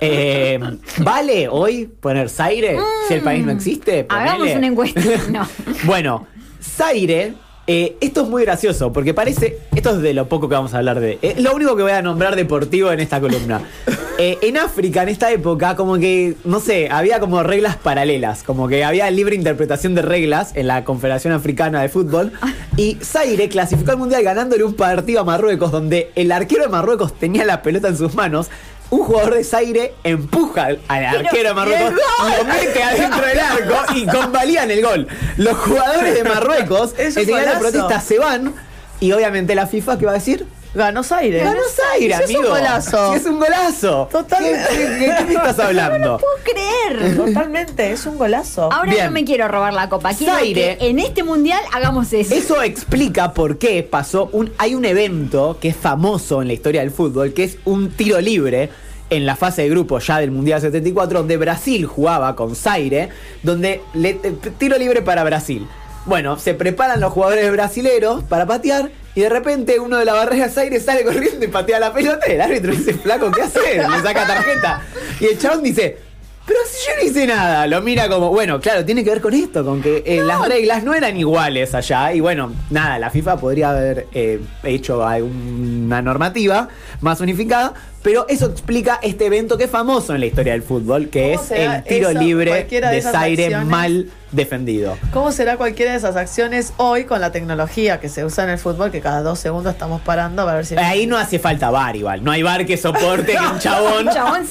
Eh, 0.00 0.58
¿Vale 0.98 1.48
hoy 1.48 1.86
poner 1.86 2.28
Zaire 2.28 2.76
si 3.08 3.14
el 3.14 3.22
país 3.22 3.46
no 3.46 3.52
existe? 3.52 4.04
Hagamos 4.10 4.48
una 4.54 4.66
encuesta. 4.66 5.00
No. 5.30 5.46
bueno, 5.84 6.26
Zaire, 6.60 7.34
eh, 7.66 7.96
esto 8.00 8.22
es 8.22 8.28
muy 8.28 8.44
gracioso 8.44 8.92
porque 8.92 9.14
parece, 9.14 9.58
esto 9.74 9.90
es 9.90 10.02
de 10.02 10.14
lo 10.14 10.28
poco 10.28 10.48
que 10.48 10.54
vamos 10.54 10.74
a 10.74 10.78
hablar 10.78 11.00
de, 11.00 11.18
es 11.22 11.40
lo 11.40 11.54
único 11.54 11.76
que 11.76 11.82
voy 11.82 11.92
a 11.92 12.02
nombrar 12.02 12.36
deportivo 12.36 12.92
en 12.92 13.00
esta 13.00 13.20
columna. 13.20 13.62
Eh, 14.16 14.38
en 14.42 14.56
África, 14.56 15.02
en 15.02 15.08
esta 15.08 15.32
época, 15.32 15.74
como 15.74 15.98
que, 15.98 16.36
no 16.44 16.60
sé, 16.60 16.88
había 16.88 17.18
como 17.18 17.42
reglas 17.42 17.74
paralelas, 17.74 18.44
como 18.44 18.68
que 18.68 18.84
había 18.84 19.10
libre 19.10 19.34
interpretación 19.34 19.96
de 19.96 20.02
reglas 20.02 20.52
en 20.54 20.68
la 20.68 20.84
Confederación 20.84 21.32
Africana 21.32 21.82
de 21.82 21.88
Fútbol. 21.88 22.32
Y 22.76 22.96
Zaire 23.02 23.48
clasificó 23.48 23.92
al 23.92 23.98
Mundial 23.98 24.24
ganándole 24.24 24.64
un 24.64 24.74
partido 24.74 25.20
a 25.20 25.24
Marruecos 25.24 25.70
donde 25.70 26.10
el 26.16 26.32
arquero 26.32 26.64
de 26.64 26.68
Marruecos 26.68 27.14
tenía 27.14 27.44
la 27.44 27.62
pelota 27.62 27.86
en 27.86 27.96
sus 27.96 28.14
manos. 28.14 28.50
Un 28.90 29.04
jugador 29.04 29.34
de 29.34 29.44
Zaire 29.44 29.94
empuja 30.04 30.64
al 30.64 30.80
arquero 30.88 31.48
de 31.48 31.54
Marruecos, 31.54 31.92
lo 32.38 32.44
mete 32.44 32.82
adentro 32.82 33.26
del 33.26 33.40
arco 33.40 33.94
y 33.94 34.06
convalían 34.06 34.70
el 34.70 34.82
gol. 34.82 35.08
Los 35.36 35.56
jugadores 35.58 36.14
de 36.14 36.24
Marruecos, 36.28 36.92
un 36.92 37.00
enseguida 37.00 37.54
de 37.54 37.58
protesta, 37.58 38.00
se 38.00 38.18
van 38.18 38.54
y 39.00 39.12
obviamente 39.12 39.54
la 39.54 39.66
FIFA, 39.66 39.98
¿qué 39.98 40.06
va 40.06 40.12
a 40.12 40.14
decir? 40.14 40.46
Ganó 40.74 41.02
Zaire. 41.04 41.38
Ganó 41.44 41.60
Zaire, 41.72 42.16
Sí, 42.16 42.22
es 42.24 42.30
un 42.30 42.36
amigo. 42.36 42.50
golazo. 42.54 43.14
Es 43.14 43.26
un 43.26 43.38
golazo. 43.38 44.08
Totalmente. 44.10 44.58
¿Qué, 44.70 44.76
qué- 44.98 45.14
qué 45.18 45.24
me 45.26 45.34
estás 45.34 45.58
hablando? 45.60 46.18
puedo 46.18 46.34
creer. 46.42 47.16
Totalmente, 47.16 47.92
es 47.92 48.04
un 48.06 48.18
golazo. 48.18 48.72
Ahora 48.72 48.90
Bien. 48.90 49.04
no 49.06 49.10
me 49.12 49.24
quiero 49.24 49.46
robar 49.48 49.72
la 49.72 49.88
copa. 49.88 50.12
Quiero 50.14 50.34
Zaire. 50.34 50.76
que 50.78 50.88
en 50.88 50.98
este 50.98 51.22
mundial 51.22 51.60
hagamos 51.72 52.12
eso. 52.12 52.34
Eso 52.34 52.62
explica 52.62 53.32
por 53.32 53.58
qué 53.58 53.82
pasó 53.82 54.28
un. 54.32 54.52
Hay 54.58 54.74
un 54.74 54.84
evento 54.84 55.58
que 55.60 55.68
es 55.68 55.76
famoso 55.76 56.42
en 56.42 56.48
la 56.48 56.54
historia 56.54 56.80
del 56.80 56.90
fútbol, 56.90 57.32
que 57.32 57.44
es 57.44 57.58
un 57.64 57.90
tiro 57.90 58.20
libre 58.20 58.70
en 59.10 59.26
la 59.26 59.36
fase 59.36 59.62
de 59.62 59.68
grupo 59.68 59.98
ya 60.00 60.18
del 60.18 60.30
Mundial 60.32 60.60
74, 60.60 61.18
donde 61.20 61.36
Brasil 61.36 61.86
jugaba 61.86 62.34
con 62.34 62.56
Zaire, 62.56 63.10
donde 63.42 63.80
le- 63.92 64.14
tiro 64.58 64.76
libre 64.76 65.02
para 65.02 65.22
Brasil. 65.22 65.68
Bueno, 66.06 66.38
se 66.38 66.54
preparan 66.54 67.00
los 67.00 67.12
jugadores 67.12 67.50
brasileros 67.50 68.24
para 68.24 68.46
patear 68.46 68.90
y 69.14 69.20
de 69.22 69.28
repente 69.28 69.80
uno 69.80 69.96
de 69.96 70.04
la 70.04 70.12
barrera 70.12 70.46
de 70.46 70.52
Zaire 70.52 70.80
sale 70.80 71.02
corriendo 71.04 71.44
y 71.44 71.48
patea 71.48 71.78
la 71.78 71.94
pelota 71.94 72.26
el 72.26 72.40
árbitro 72.40 72.72
dice, 72.72 72.94
flaco, 72.94 73.30
¿qué 73.30 73.42
haces? 73.42 73.88
Le 73.88 74.02
saca 74.02 74.26
tarjeta. 74.26 74.82
Y 75.20 75.26
el 75.26 75.38
chabón 75.38 75.62
dice, 75.62 75.98
pero 76.46 76.58
si 76.66 76.86
yo 76.86 76.96
no 76.96 77.10
hice 77.10 77.26
nada, 77.26 77.66
lo 77.66 77.80
mira 77.80 78.06
como, 78.06 78.28
bueno, 78.28 78.60
claro, 78.60 78.84
tiene 78.84 79.02
que 79.02 79.08
ver 79.08 79.22
con 79.22 79.32
esto, 79.32 79.64
con 79.64 79.80
que 79.80 80.02
eh, 80.04 80.22
las 80.22 80.46
reglas 80.46 80.84
no 80.84 80.92
eran 80.92 81.16
iguales 81.16 81.74
allá. 81.74 82.12
Y 82.12 82.20
bueno, 82.20 82.52
nada, 82.68 82.98
la 82.98 83.08
FIFA 83.08 83.38
podría 83.38 83.70
haber 83.70 84.08
eh, 84.12 84.40
hecho 84.62 84.98
una 84.98 86.02
normativa 86.02 86.68
más 87.00 87.20
unificada, 87.22 87.72
pero 88.04 88.26
eso 88.28 88.46
explica 88.46 89.00
este 89.02 89.26
evento 89.26 89.58
que 89.58 89.64
es 89.64 89.70
famoso 89.70 90.14
en 90.14 90.20
la 90.20 90.26
historia 90.26 90.52
del 90.52 90.62
fútbol, 90.62 91.08
que 91.08 91.32
¿Cómo 91.32 91.42
es 91.42 91.50
el 91.50 91.82
tiro 91.84 92.10
eso, 92.10 92.20
libre 92.20 92.64
de 92.70 93.02
Zaire 93.02 93.44
acciones? 93.46 93.66
mal 93.68 94.06
defendido. 94.30 94.98
¿Cómo 95.12 95.32
será 95.32 95.56
cualquiera 95.56 95.92
de 95.92 95.98
esas 95.98 96.16
acciones 96.16 96.72
hoy 96.76 97.04
con 97.04 97.20
la 97.20 97.30
tecnología 97.32 98.00
que 98.00 98.08
se 98.08 98.24
usa 98.24 98.44
en 98.44 98.50
el 98.50 98.58
fútbol 98.58 98.90
que 98.90 99.00
cada 99.00 99.22
dos 99.22 99.38
segundos 99.38 99.72
estamos 99.72 100.00
parando 100.02 100.42
a 100.48 100.54
ver 100.54 100.66
si... 100.66 100.76
Ahí 100.76 101.06
no 101.06 101.16
hace 101.16 101.38
falta 101.38 101.70
bar 101.70 101.96
igual. 101.96 102.22
No 102.24 102.32
hay 102.32 102.42
bar 102.42 102.66
que 102.66 102.76
soporte 102.76 103.32
que 103.32 103.38
un 103.38 103.58
chabón. 103.60 104.08
Un 104.08 104.12
chabón 104.14 104.42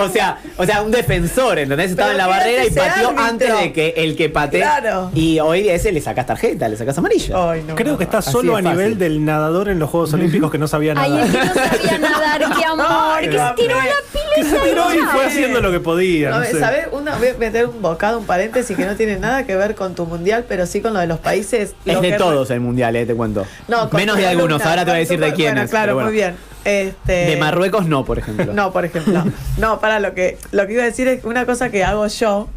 o 0.00 0.08
sea, 0.08 0.38
o 0.56 0.64
sea, 0.66 0.82
un 0.82 0.90
defensor, 0.90 1.58
¿entendés? 1.60 1.92
Estaba 1.92 2.10
Pero 2.10 2.20
en 2.22 2.26
la 2.28 2.32
¿qué 2.34 2.38
barrera 2.40 2.64
y 2.66 2.70
pateó 2.70 3.08
árbitro? 3.08 3.24
antes 3.24 3.60
de 3.60 3.72
que 3.72 3.94
el 3.96 4.16
que 4.16 4.28
patee. 4.28 4.60
Claro. 4.60 5.10
Y 5.14 5.38
hoy 5.40 5.68
a 5.68 5.74
ese 5.74 5.92
le 5.92 6.00
sacas 6.00 6.26
tarjeta, 6.26 6.68
le 6.68 6.76
sacas 6.76 6.98
amarilla. 6.98 7.50
Ay, 7.50 7.62
no, 7.66 7.76
Creo 7.76 7.92
no, 7.92 7.98
que 7.98 8.04
está 8.04 8.20
solo 8.20 8.56
a 8.56 8.62
nivel 8.62 8.98
del 8.98 9.24
nadador 9.24 9.68
en 9.68 9.78
los 9.78 9.88
Juegos 9.90 10.12
Olímpicos 10.12 10.50
que 10.50 10.58
no 10.58 10.66
sabía 10.66 10.94
Ay, 10.96 11.10
nadar. 11.10 11.26
es 11.26 11.32
que 11.32 11.38
no 11.46 11.54
sabía 11.54 11.98
nadar, 12.10 12.42
qué 12.58 12.64
amor, 12.66 13.20
que 13.20 13.26
se 13.26 13.54
tiró 13.56 13.74
a 13.78 13.84
la 13.86 13.92
que 13.92 14.18
pileta. 14.42 14.50
se 14.64 14.68
tiró 14.70 14.94
y 14.94 14.98
fue 14.98 15.26
haciendo 15.26 15.60
lo 15.60 15.70
que 15.72 15.80
podía. 15.80 16.30
No, 16.30 16.38
no 16.40 16.44
sé. 16.44 16.58
¿Sabes? 16.60 16.86
Una, 16.92 17.16
voy 17.16 17.28
a 17.28 17.34
meter 17.34 17.66
un 17.66 17.80
bocado, 17.82 18.18
un 18.18 18.26
paréntesis 18.26 18.76
que 18.76 18.84
no 18.86 18.94
tiene 18.96 19.18
nada 19.18 19.44
que 19.44 19.56
ver 19.56 19.74
con 19.74 19.94
tu 19.94 20.06
mundial, 20.06 20.44
pero 20.48 20.66
sí 20.66 20.80
con 20.80 20.94
lo 20.94 21.00
de 21.00 21.06
los 21.06 21.18
países. 21.18 21.74
Es 21.84 21.94
Lo 21.94 22.00
de 22.00 22.10
que- 22.10 22.16
todos 22.16 22.50
el 22.50 22.60
mundial, 22.60 22.94
eh, 22.96 23.06
te 23.06 23.14
cuento. 23.14 23.46
No, 23.68 23.88
Menos 23.92 24.16
de 24.16 24.26
algunos, 24.26 24.62
ahora 24.64 24.84
te 24.84 24.90
voy 24.90 24.96
a 24.96 25.00
decir 25.00 25.20
de 25.20 25.32
quiénes. 25.32 25.54
Bueno, 25.54 25.70
claro, 25.70 25.94
bueno. 25.94 26.08
muy 26.10 26.16
bien. 26.16 26.36
Este, 26.64 27.12
De 27.26 27.36
Marruecos 27.36 27.86
no, 27.86 28.04
por 28.04 28.18
ejemplo. 28.18 28.52
No, 28.52 28.72
por 28.72 28.84
ejemplo. 28.84 29.24
No, 29.58 29.80
para 29.80 30.00
lo 30.00 30.14
que 30.14 30.36
lo 30.52 30.66
que 30.66 30.74
iba 30.74 30.82
a 30.82 30.86
decir 30.86 31.08
es 31.08 31.24
una 31.24 31.46
cosa 31.46 31.70
que 31.70 31.82
hago 31.84 32.06
yo, 32.08 32.48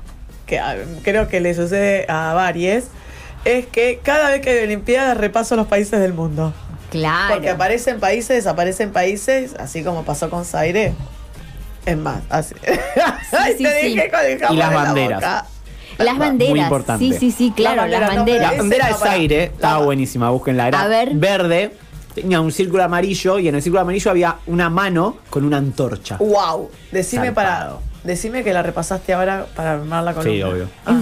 que 0.46 0.60
ah, 0.60 0.76
creo 1.04 1.28
que 1.28 1.40
le 1.40 1.54
sucede 1.54 2.06
a 2.10 2.34
varios, 2.34 2.86
es 3.46 3.66
que 3.68 4.00
cada 4.04 4.30
vez 4.30 4.42
que 4.42 4.50
hay 4.52 4.64
Olimpiadas 4.66 5.18
repaso 5.18 5.56
los 5.56 5.68
países 5.68 6.00
del 6.00 6.14
mundo. 6.14 6.54
Claro. 6.92 7.34
Porque 7.36 7.50
aparecen 7.50 8.00
países, 8.00 8.36
desaparecen 8.38 8.92
países, 8.92 9.56
así 9.60 9.84
como 9.84 10.04
pasó 10.04 10.30
con 10.30 10.46
Zaire. 10.46 10.94
Es 11.86 11.98
más, 11.98 12.20
así. 12.30 12.54
Sí, 13.58 13.64
te 13.64 13.82
sí. 13.82 13.88
dije 13.88 14.12
con 14.12 14.20
el 14.20 14.38
Y 14.54 14.58
las 14.58 14.70
la 14.70 14.70
banderas. 14.70 15.46
Las 15.98 16.18
banderas. 16.18 16.52
Muy 16.52 16.60
importante. 16.62 17.04
Sí, 17.06 17.14
sí, 17.18 17.32
sí, 17.32 17.54
claro, 17.56 17.88
La 17.88 18.00
bandera, 18.00 18.00
las 18.08 18.12
no, 18.12 18.16
banderas. 18.18 18.52
La 18.52 18.58
bandera 18.58 18.88
de 18.88 18.94
para- 18.94 19.12
Zaire 19.12 19.44
estaba 19.46 19.80
la- 19.80 19.86
buenísima, 19.86 20.30
búsquenla. 20.30 20.68
Era 20.68 20.82
A 20.82 20.88
ver. 20.88 21.10
verde, 21.16 21.76
tenía 22.14 22.40
un 22.42 22.52
círculo 22.52 22.84
amarillo 22.84 23.40
y 23.40 23.48
en 23.48 23.56
el 23.56 23.62
círculo 23.62 23.82
amarillo 23.82 24.12
había 24.12 24.36
una 24.48 24.70
mano 24.70 25.18
con 25.30 25.44
una 25.46 25.58
antorcha. 25.58 26.18
Wow. 26.18 26.70
Decime 26.92 27.32
para. 27.32 27.50
Zarpado. 27.58 27.82
Decime 28.04 28.44
que 28.44 28.52
la 28.52 28.64
repasaste 28.64 29.14
ahora 29.14 29.46
para 29.56 29.74
armar 29.74 30.04
la 30.04 30.14
columna. 30.14 30.34
Sí, 30.34 30.42
obvio. 30.44 30.68
Ah. 30.86 31.00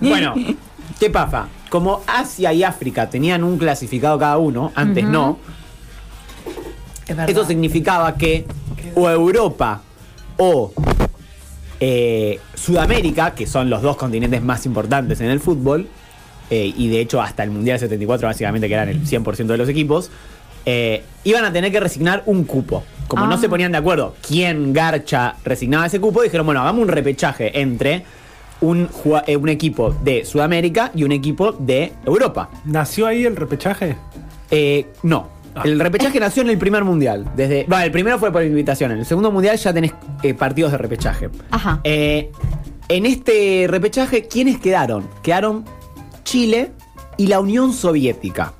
Bueno, 0.00 0.34
¿qué 1.00 1.08
pasa? 1.10 1.46
Como 1.74 2.02
Asia 2.06 2.52
y 2.52 2.62
África 2.62 3.10
tenían 3.10 3.42
un 3.42 3.58
clasificado 3.58 4.16
cada 4.16 4.38
uno, 4.38 4.70
antes 4.76 5.02
no, 5.02 5.40
Es 7.04 7.18
eso 7.26 7.44
significaba 7.44 8.14
que 8.14 8.46
o 8.94 9.10
Europa 9.10 9.82
o 10.36 10.72
eh, 11.80 12.38
Sudamérica, 12.54 13.34
que 13.34 13.48
son 13.48 13.70
los 13.70 13.82
dos 13.82 13.96
continentes 13.96 14.40
más 14.40 14.64
importantes 14.66 15.20
en 15.20 15.30
el 15.30 15.40
fútbol, 15.40 15.88
eh, 16.48 16.72
y 16.76 16.86
de 16.90 17.00
hecho 17.00 17.20
hasta 17.20 17.42
el 17.42 17.50
Mundial 17.50 17.80
74 17.80 18.28
básicamente 18.28 18.68
que 18.68 18.74
eran 18.74 18.88
el 18.90 19.04
100% 19.04 19.46
de 19.46 19.56
los 19.56 19.68
equipos, 19.68 20.12
eh, 20.66 21.02
iban 21.24 21.44
a 21.44 21.52
tener 21.52 21.72
que 21.72 21.80
resignar 21.80 22.22
un 22.26 22.44
cupo. 22.44 22.84
Como 23.08 23.26
no 23.26 23.34
Ah. 23.34 23.38
se 23.38 23.48
ponían 23.48 23.72
de 23.72 23.78
acuerdo 23.78 24.14
quién 24.24 24.72
garcha 24.72 25.34
resignaba 25.44 25.86
ese 25.86 26.00
cupo, 26.00 26.22
dijeron, 26.22 26.46
bueno, 26.46 26.60
hagamos 26.60 26.82
un 26.82 26.88
repechaje 26.88 27.60
entre 27.60 28.04
un, 28.60 28.88
eh, 29.26 29.36
un 29.36 29.48
equipo 29.48 29.90
de 29.90 30.24
Sudamérica 30.24 30.90
y 30.94 31.04
un 31.04 31.12
equipo 31.12 31.52
de 31.52 31.92
Europa. 32.04 32.50
¿Nació 32.64 33.06
ahí 33.06 33.24
el 33.24 33.36
repechaje? 33.36 33.96
Eh, 34.50 34.86
no. 35.02 35.28
Ah. 35.54 35.62
El 35.64 35.78
repechaje 35.78 36.18
nació 36.18 36.42
en 36.42 36.50
el 36.50 36.58
primer 36.58 36.84
mundial. 36.84 37.30
Desde, 37.36 37.64
bueno, 37.68 37.84
el 37.84 37.92
primero 37.92 38.18
fue 38.18 38.32
por 38.32 38.42
invitación. 38.42 38.90
En 38.92 38.98
el 38.98 39.06
segundo 39.06 39.30
mundial 39.30 39.56
ya 39.56 39.72
tenés 39.72 39.92
eh, 40.22 40.34
partidos 40.34 40.72
de 40.72 40.78
repechaje. 40.78 41.30
Ajá. 41.50 41.80
Eh, 41.84 42.30
en 42.88 43.06
este 43.06 43.66
repechaje, 43.68 44.26
¿quiénes 44.26 44.58
quedaron? 44.58 45.08
Quedaron 45.22 45.64
Chile 46.24 46.72
y 47.16 47.28
la 47.28 47.40
Unión 47.40 47.72
Soviética. 47.72 48.54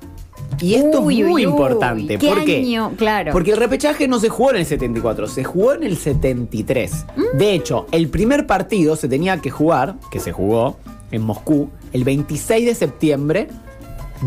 Y 0.61 0.75
esto 0.75 1.01
Uy, 1.01 1.21
es 1.21 1.27
muy 1.27 1.33
uy, 1.35 1.45
uy. 1.47 1.51
importante. 1.51 2.17
¿Qué 2.17 2.27
¿Por 2.27 2.43
qué? 2.45 2.57
año? 2.57 2.93
Claro. 2.97 3.31
Porque 3.31 3.51
el 3.51 3.57
repechaje 3.57 4.07
no 4.07 4.19
se 4.19 4.29
jugó 4.29 4.51
en 4.51 4.57
el 4.57 4.65
74, 4.65 5.27
se 5.27 5.43
jugó 5.43 5.73
en 5.73 5.83
el 5.83 5.97
73. 5.97 7.05
Mm. 7.15 7.37
De 7.37 7.53
hecho, 7.53 7.87
el 7.91 8.09
primer 8.09 8.45
partido 8.47 8.95
se 8.95 9.07
tenía 9.07 9.37
que 9.41 9.49
jugar, 9.49 9.95
que 10.11 10.19
se 10.19 10.31
jugó 10.31 10.77
en 11.11 11.21
Moscú, 11.21 11.69
el 11.93 12.03
26 12.03 12.65
de 12.65 12.75
septiembre 12.75 13.47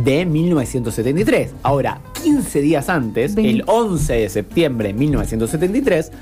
de 0.04 0.26
1973. 0.26 1.50
Ahora, 1.62 2.00
15 2.22 2.60
días 2.60 2.88
antes, 2.88 3.36
el 3.36 3.64
11 3.66 4.12
de 4.14 4.28
septiembre 4.28 4.88
de 4.88 4.94
1973, 4.94 6.12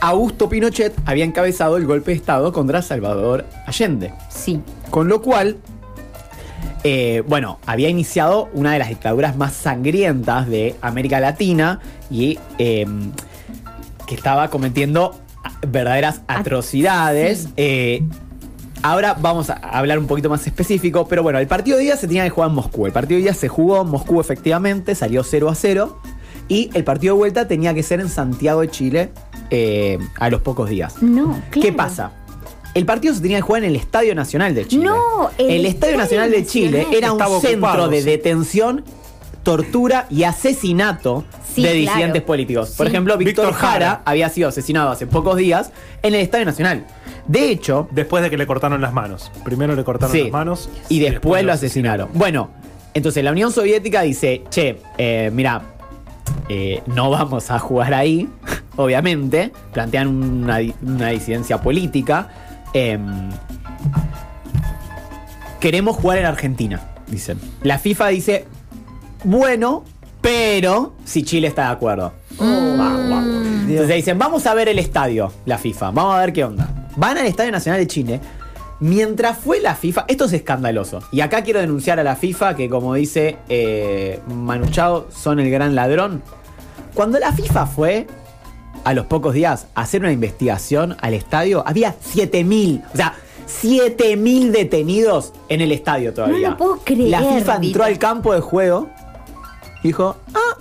Augusto 0.00 0.48
Pinochet 0.48 0.94
había 1.06 1.24
encabezado 1.24 1.76
el 1.76 1.84
golpe 1.86 2.12
de 2.12 2.16
Estado 2.16 2.52
contra 2.52 2.82
Salvador 2.82 3.44
Allende. 3.66 4.12
Sí. 4.28 4.60
Con 4.90 5.08
lo 5.08 5.20
cual, 5.20 5.56
eh, 6.84 7.22
bueno, 7.26 7.58
había 7.66 7.88
iniciado 7.88 8.48
una 8.52 8.72
de 8.72 8.78
las 8.78 8.88
dictaduras 8.88 9.36
más 9.36 9.52
sangrientas 9.52 10.48
de 10.48 10.76
América 10.80 11.20
Latina 11.20 11.80
y 12.10 12.38
eh, 12.58 12.86
que 14.06 14.14
estaba 14.14 14.48
cometiendo 14.50 15.14
verdaderas 15.66 16.22
atrocidades. 16.28 17.40
sí. 17.42 17.52
Eh, 17.56 18.02
ahora 18.82 19.14
vamos 19.14 19.50
a 19.50 19.54
hablar 19.54 19.98
un 19.98 20.06
poquito 20.06 20.30
más 20.30 20.46
específico, 20.46 21.06
pero 21.08 21.22
bueno, 21.22 21.38
el 21.38 21.46
partido 21.46 21.76
de 21.78 21.84
día 21.84 21.96
se 21.96 22.06
tenía 22.06 22.24
que 22.24 22.30
jugar 22.30 22.50
en 22.50 22.56
Moscú. 22.56 22.86
El 22.86 22.92
partido 22.92 23.18
de 23.18 23.24
día 23.24 23.34
se 23.34 23.48
jugó 23.48 23.82
en 23.82 23.88
Moscú 23.88 24.20
efectivamente, 24.20 24.94
salió 24.94 25.22
0 25.24 25.48
a 25.48 25.54
0. 25.54 26.00
Y 26.48 26.70
el 26.72 26.82
partido 26.82 27.14
de 27.14 27.18
vuelta 27.18 27.46
tenía 27.46 27.74
que 27.74 27.82
ser 27.82 28.00
en 28.00 28.08
Santiago 28.08 28.62
de 28.62 28.68
Chile 28.68 29.10
eh, 29.50 29.98
a 30.18 30.30
los 30.30 30.40
pocos 30.40 30.70
días. 30.70 31.02
No, 31.02 31.42
¿Qué 31.50 31.60
claro. 31.60 31.76
pasa? 31.76 32.12
El 32.74 32.84
partido 32.86 33.14
se 33.14 33.20
tenía 33.20 33.38
que 33.38 33.42
jugar 33.42 33.64
en 33.64 33.70
el 33.70 33.76
Estadio 33.76 34.14
Nacional 34.14 34.54
de 34.54 34.66
Chile. 34.68 34.84
No, 34.84 35.30
el 35.38 35.50
el, 35.50 35.66
Estadio 35.66 35.96
Nacional 35.96 36.30
de 36.30 36.46
Chile 36.46 36.78
Nacional. 36.78 36.94
era 36.96 37.12
un 37.12 37.20
Estaba 37.20 37.40
centro 37.40 37.68
ocupado, 37.68 37.88
de 37.88 37.98
sí. 38.02 38.04
detención, 38.10 38.84
tortura 39.42 40.06
y 40.10 40.22
asesinato 40.24 41.24
Sí, 41.54 41.62
de 41.62 41.68
claro. 41.70 41.78
disidentes 41.96 42.22
políticos. 42.22 42.74
Por 42.76 42.86
Sí. 42.86 42.92
ejemplo, 42.92 43.16
Víctor, 43.16 43.46
Víctor 43.46 43.60
Jara, 43.60 43.72
Jara. 43.72 44.02
había 44.04 44.28
sido 44.28 44.48
asesinado 44.48 44.90
hace 44.90 45.06
pocos 45.06 45.36
días 45.36 45.72
en 46.02 46.14
el 46.14 46.20
Estadio 46.20 46.44
Nacional. 46.44 46.86
De 47.26 47.50
hecho, 47.50 47.88
Después 47.90 48.22
de 48.22 48.30
que 48.30 48.36
le 48.38 48.46
cortaron 48.46 48.80
las 48.80 48.92
manos. 48.92 49.32
Primero 49.44 49.74
le 49.74 49.82
cortaron 49.82 50.12
Sí. 50.14 50.22
las 50.24 50.32
manos. 50.32 50.68
Y 50.88 51.00
después 51.00 51.42
lo 51.44 51.52
asesinaron. 51.52 52.10
Bueno, 52.14 52.50
entonces 52.94 53.24
la 53.24 53.32
Unión 53.32 53.50
Soviética 53.50 54.02
dice, 54.02 54.44
che, 54.50 54.80
eh, 54.98 55.30
mira, 55.32 55.62
eh, 56.48 56.82
no 56.86 57.10
vamos 57.10 57.50
a 57.50 57.58
jugar 57.58 57.92
ahí, 57.94 58.28
obviamente. 58.76 59.50
Plantean 59.72 60.08
una, 60.08 60.58
una 60.82 61.08
disidencia 61.08 61.60
política. 61.60 62.28
Em, 62.72 63.30
queremos 65.60 65.96
jugar 65.96 66.18
en 66.18 66.26
Argentina, 66.26 66.80
dicen. 67.06 67.38
La 67.62 67.78
FIFA 67.78 68.08
dice, 68.08 68.44
bueno, 69.24 69.84
pero 70.20 70.94
si 71.04 71.22
Chile 71.22 71.48
está 71.48 71.66
de 71.66 71.72
acuerdo. 71.72 72.12
Guau, 72.36 73.08
guau. 73.08 73.22
Entonces 73.68 73.96
dicen, 73.96 74.18
vamos 74.18 74.46
a 74.46 74.54
ver 74.54 74.68
el 74.68 74.78
estadio, 74.78 75.32
la 75.44 75.58
FIFA, 75.58 75.90
vamos 75.90 76.14
a 76.14 76.20
ver 76.20 76.32
qué 76.32 76.44
onda. 76.44 76.68
Van 76.96 77.16
al 77.16 77.26
Estadio 77.26 77.52
Nacional 77.52 77.80
de 77.80 77.86
Chile. 77.86 78.20
Mientras 78.80 79.36
fue 79.38 79.60
la 79.60 79.74
FIFA, 79.74 80.04
esto 80.08 80.26
es 80.26 80.32
escandaloso. 80.32 81.00
Y 81.10 81.20
acá 81.20 81.42
quiero 81.42 81.60
denunciar 81.60 81.98
a 81.98 82.04
la 82.04 82.16
FIFA 82.16 82.54
que, 82.54 82.68
como 82.68 82.94
dice 82.94 83.36
eh, 83.48 84.20
Manu 84.28 84.66
Chao, 84.66 85.08
son 85.10 85.40
el 85.40 85.50
gran 85.50 85.74
ladrón. 85.74 86.22
Cuando 86.94 87.18
la 87.18 87.32
FIFA 87.32 87.66
fue 87.66 88.06
a 88.84 88.94
los 88.94 89.06
pocos 89.06 89.34
días 89.34 89.66
a 89.74 89.82
hacer 89.82 90.00
una 90.00 90.12
investigación 90.12 90.96
al 91.00 91.14
estadio, 91.14 91.62
había 91.66 91.94
7000, 92.00 92.82
o 92.92 92.96
sea, 92.96 93.14
7000 93.46 94.52
detenidos 94.52 95.32
en 95.48 95.60
el 95.60 95.72
estadio 95.72 96.12
todavía. 96.14 96.38
No 96.40 96.50
lo 96.50 96.56
puedo 96.56 96.78
creer, 96.84 97.08
La 97.10 97.22
FIFA 97.22 97.56
entró 97.62 97.84
al 97.84 97.98
campo 97.98 98.34
de 98.34 98.40
juego, 98.40 98.88
dijo, 99.82 100.16
ah, 100.34 100.56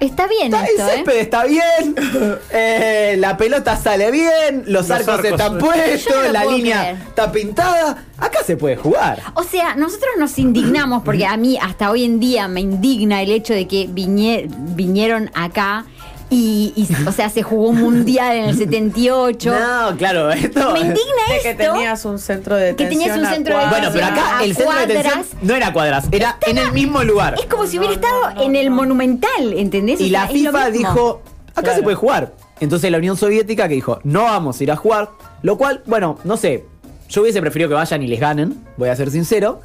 Está 0.00 0.26
bien 0.26 0.52
Está- 0.52 0.64
esto, 0.64 0.82
el 0.82 0.88
¿eh? 0.88 0.92
césped 0.96 1.16
está 1.20 1.44
bien, 1.44 1.94
eh, 2.50 3.14
la 3.20 3.36
pelota 3.36 3.76
sale 3.76 4.10
bien, 4.10 4.64
los, 4.66 4.88
Los 4.88 4.90
arcos, 4.90 5.08
arcos. 5.14 5.30
están 5.30 5.58
puestos, 5.58 6.12
no 6.26 6.32
la 6.32 6.44
línea 6.44 6.80
creer. 6.80 6.96
está 7.06 7.30
pintada. 7.30 8.04
Acá 8.18 8.40
se 8.44 8.56
puede 8.56 8.74
jugar. 8.76 9.22
O 9.34 9.44
sea, 9.44 9.76
nosotros 9.76 10.10
nos 10.18 10.36
indignamos 10.40 11.04
porque 11.04 11.24
a 11.24 11.36
mí 11.36 11.56
hasta 11.62 11.88
hoy 11.92 12.02
en 12.02 12.18
día 12.18 12.48
me 12.48 12.60
indigna 12.62 13.22
el 13.22 13.30
hecho 13.30 13.54
de 13.54 13.68
que 13.68 13.88
vinie- 13.88 14.48
vinieron 14.74 15.30
acá 15.34 15.84
y, 16.34 16.72
y, 16.76 16.88
o 17.06 17.12
sea, 17.12 17.28
se 17.28 17.42
jugó 17.42 17.68
un 17.68 17.80
mundial 17.82 18.34
en 18.36 18.44
el 18.46 18.56
78. 18.58 19.50
No, 19.52 19.96
claro, 19.96 20.30
esto. 20.30 20.72
Me 20.72 20.80
indigna 20.80 20.94
De 21.30 21.40
que 21.42 21.50
esto. 21.50 21.72
tenías 21.74 22.04
un 22.06 22.18
centro 22.18 22.56
de 22.56 22.74
Que 22.74 22.84
detención. 22.84 23.00
tenías 23.14 23.18
un 23.18 23.34
centro 23.34 23.58
de. 23.58 23.66
Bueno, 23.66 23.88
pero 23.92 24.06
acá 24.06 24.38
el 24.42 24.56
centro 24.56 24.74
de 24.78 24.86
detención 24.86 25.24
no 25.42 25.54
era 25.54 25.72
cuadras, 25.72 26.06
era 26.10 26.38
en 26.46 26.58
el 26.58 26.72
mismo 26.72 27.02
lugar. 27.04 27.34
Es 27.38 27.46
como 27.46 27.66
si 27.66 27.78
hubiera 27.78 27.94
No, 27.94 28.00
estado 28.00 28.20
no, 28.30 28.34
no, 28.34 28.42
en 28.42 28.56
el 28.56 28.70
no. 28.70 28.76
monumental, 28.76 29.52
¿entendés? 29.54 30.00
Y 30.00 30.08
la 30.10 30.22
sea, 30.26 30.28
FIFA 30.30 30.70
dijo, 30.70 31.22
acá 31.50 31.62
Claro. 31.62 31.76
se 31.76 31.82
puede 31.82 31.96
jugar. 31.96 32.32
Entonces 32.60 32.90
la 32.90 32.98
Unión 32.98 33.16
Soviética 33.16 33.68
que 33.68 33.74
dijo, 33.74 33.98
no 34.04 34.22
vamos 34.24 34.58
a 34.58 34.62
ir 34.62 34.70
a 34.72 34.76
jugar. 34.76 35.10
Lo 35.42 35.58
cual, 35.58 35.82
bueno, 35.86 36.18
no 36.24 36.36
sé. 36.36 36.64
Yo 37.08 37.20
hubiese 37.22 37.40
preferido 37.42 37.68
que 37.68 37.74
vayan 37.74 38.02
y 38.02 38.06
les 38.06 38.18
ganen, 38.20 38.64
voy 38.78 38.88
a 38.88 38.96
ser 38.96 39.10
sincero. 39.10 39.60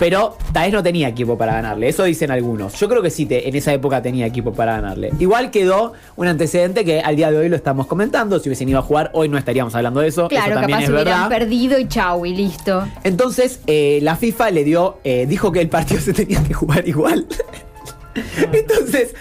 Pero 0.00 0.36
tal 0.52 0.64
vez 0.64 0.72
no 0.72 0.82
tenía 0.82 1.06
equipo 1.08 1.36
para 1.38 1.52
ganarle. 1.52 1.88
Eso 1.88 2.02
dicen 2.04 2.30
algunos. 2.32 2.72
Yo 2.80 2.88
creo 2.88 3.02
que 3.02 3.10
sí, 3.10 3.26
te- 3.26 3.46
en 3.48 3.54
esa 3.54 3.72
época 3.72 4.00
tenía 4.02 4.24
equipo 4.26 4.52
para 4.52 4.72
ganarle. 4.72 5.12
Igual 5.20 5.50
quedó 5.52 5.92
un 6.16 6.26
antecedente 6.26 6.84
que 6.86 7.00
al 7.00 7.14
día 7.16 7.30
de 7.30 7.36
hoy 7.36 7.48
lo 7.50 7.54
estamos 7.56 7.86
comentando. 7.86 8.40
Si 8.40 8.48
hubiesen 8.48 8.68
ido 8.70 8.78
a 8.78 8.82
jugar, 8.82 9.10
hoy 9.12 9.28
no 9.28 9.36
estaríamos 9.38 9.74
hablando 9.74 10.00
de 10.00 10.08
eso. 10.08 10.26
Claro, 10.28 10.52
eso 10.52 10.54
también 10.60 10.78
capaz 10.80 10.84
es 10.84 10.90
hubieran 10.90 11.28
verdad. 11.28 11.38
perdido 11.38 11.78
y 11.78 11.86
chau, 11.86 12.24
y 12.24 12.34
listo. 12.34 12.88
Entonces, 13.04 13.60
eh, 13.66 13.98
la 14.02 14.16
FIFA 14.16 14.50
le 14.52 14.64
dio, 14.64 14.98
eh, 15.04 15.26
dijo 15.28 15.52
que 15.52 15.60
el 15.60 15.68
partido 15.68 16.00
se 16.04 16.14
tenía 16.14 16.42
que 16.42 16.54
jugar 16.54 16.88
igual. 16.88 17.26
Entonces, 18.52 19.14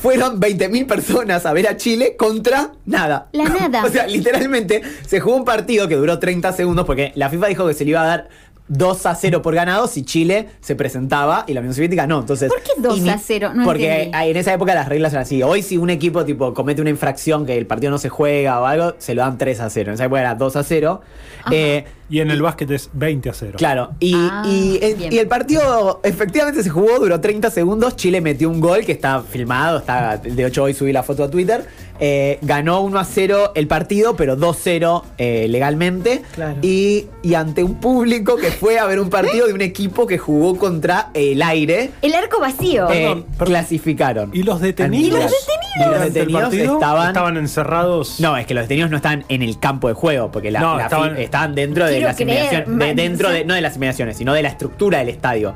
fueron 0.00 0.40
20.000 0.40 0.86
personas 0.86 1.44
a 1.44 1.52
ver 1.52 1.68
a 1.68 1.76
Chile 1.76 2.16
contra 2.16 2.72
nada. 2.86 3.28
La 3.32 3.44
nada. 3.48 3.84
o 3.84 3.88
sea, 3.88 4.06
literalmente 4.06 4.82
se 5.06 5.20
jugó 5.20 5.36
un 5.36 5.44
partido 5.44 5.88
que 5.88 5.96
duró 5.96 6.18
30 6.18 6.52
segundos 6.52 6.86
porque 6.86 7.12
la 7.16 7.28
FIFA 7.28 7.46
dijo 7.48 7.66
que 7.66 7.74
se 7.74 7.84
le 7.84 7.90
iba 7.90 8.02
a 8.02 8.06
dar 8.06 8.28
2 8.70 9.06
a 9.06 9.14
0 9.16 9.42
por 9.42 9.52
ganado 9.54 9.88
si 9.88 10.04
Chile 10.04 10.48
se 10.60 10.76
presentaba 10.76 11.44
y 11.48 11.54
la 11.54 11.60
Unión 11.60 11.74
Soviética 11.74 12.06
no. 12.06 12.20
Entonces, 12.20 12.48
¿Por 12.48 12.62
qué 12.62 12.70
2 12.78 12.98
y 13.00 13.08
a 13.08 13.18
0? 13.18 13.50
No 13.54 13.64
porque 13.64 14.04
entendí. 14.04 14.30
en 14.30 14.36
esa 14.36 14.54
época 14.54 14.74
las 14.74 14.88
reglas 14.88 15.12
eran 15.12 15.22
así. 15.22 15.42
Hoy 15.42 15.62
si 15.62 15.76
un 15.76 15.90
equipo 15.90 16.24
tipo 16.24 16.54
comete 16.54 16.80
una 16.80 16.90
infracción 16.90 17.44
que 17.46 17.58
el 17.58 17.66
partido 17.66 17.90
no 17.90 17.98
se 17.98 18.08
juega 18.08 18.60
o 18.60 18.66
algo, 18.66 18.94
se 18.98 19.14
lo 19.14 19.22
dan 19.22 19.38
3 19.38 19.60
a 19.60 19.70
0. 19.70 19.90
En 19.90 19.94
esa 19.94 20.04
época 20.04 20.20
era 20.20 20.34
2 20.36 20.56
a 20.56 20.62
0. 20.62 21.00
Ajá. 21.40 21.50
Eh, 21.52 21.84
Y 22.10 22.20
en 22.20 22.30
el 22.30 22.42
básquet 22.42 22.70
es 22.72 22.90
20 22.92 23.30
a 23.30 23.34
0. 23.34 23.52
Claro, 23.56 23.90
y, 24.00 24.14
Ah, 24.16 24.42
y, 24.46 24.80
y 25.10 25.18
el 25.18 25.28
partido 25.28 26.00
efectivamente 26.02 26.62
se 26.62 26.70
jugó, 26.70 26.98
duró 26.98 27.20
30 27.20 27.50
segundos, 27.50 27.96
Chile 27.96 28.20
metió 28.20 28.50
un 28.50 28.60
gol 28.60 28.84
que 28.84 28.92
está 28.92 29.22
filmado, 29.22 29.78
está 29.78 30.16
de 30.16 30.44
8 30.44 30.62
hoy 30.64 30.74
subí 30.74 30.92
la 30.92 31.02
foto 31.02 31.24
a 31.24 31.30
Twitter, 31.30 31.64
Eh, 32.02 32.38
ganó 32.40 32.80
1 32.80 32.98
a 32.98 33.04
0 33.04 33.52
el 33.54 33.66
partido, 33.66 34.16
pero 34.16 34.34
2-0 34.34 35.02
eh, 35.18 35.48
legalmente, 35.50 36.22
Claro. 36.34 36.56
y, 36.62 37.04
y 37.22 37.34
ante 37.34 37.62
un 37.62 37.74
público 37.74 38.36
que 38.36 38.50
fue 38.50 38.78
a 38.78 38.86
ver 38.86 38.98
un 39.00 39.10
partido 39.10 39.46
de 39.46 39.52
un 39.52 39.60
equipo 39.60 40.06
que 40.06 40.16
jugó 40.16 40.56
contra 40.56 41.10
el 41.12 41.42
aire, 41.42 41.90
El 42.00 42.14
arco 42.14 42.40
vacío. 42.40 42.86
eh, 42.90 43.02
Perdón, 43.02 43.24
perdón. 43.36 43.46
clasificaron. 43.48 44.30
¿Y 44.32 44.44
los 44.44 44.62
detenidos? 44.62 45.06
¿Y 45.08 45.10
los 45.10 45.20
detenidos? 45.30 45.60
Y 45.76 45.90
los 45.90 46.00
detenidos 46.14 46.42
partido 46.42 46.74
estaban... 47.10 47.36
encerrados. 47.36 48.18
No, 48.18 48.34
es 48.38 48.46
que 48.46 48.54
los 48.54 48.64
detenidos 48.64 48.90
no 48.90 48.96
están 48.96 49.26
en 49.28 49.42
el 49.42 49.58
campo 49.58 49.88
de 49.88 49.92
juego, 49.94 50.30
porque 50.30 50.50
la, 50.50 50.60
No, 50.60 50.76
la 50.78 50.84
estaban- 50.84 51.16
fi- 51.16 51.22
estaban 51.22 51.54
dentro 51.54 51.84
de 51.84 51.99
Las 52.04 52.20
inmediaciones, 52.20 52.66
de- 52.68 52.72
man, 52.74 52.96
dentro 52.96 53.30
de, 53.30 53.44
no 53.44 53.54
de 53.54 53.60
las 53.60 53.76
inmediaciones, 53.76 54.16
sino 54.16 54.32
de 54.34 54.42
la 54.42 54.48
estructura 54.48 54.98
del 54.98 55.08
estadio. 55.08 55.54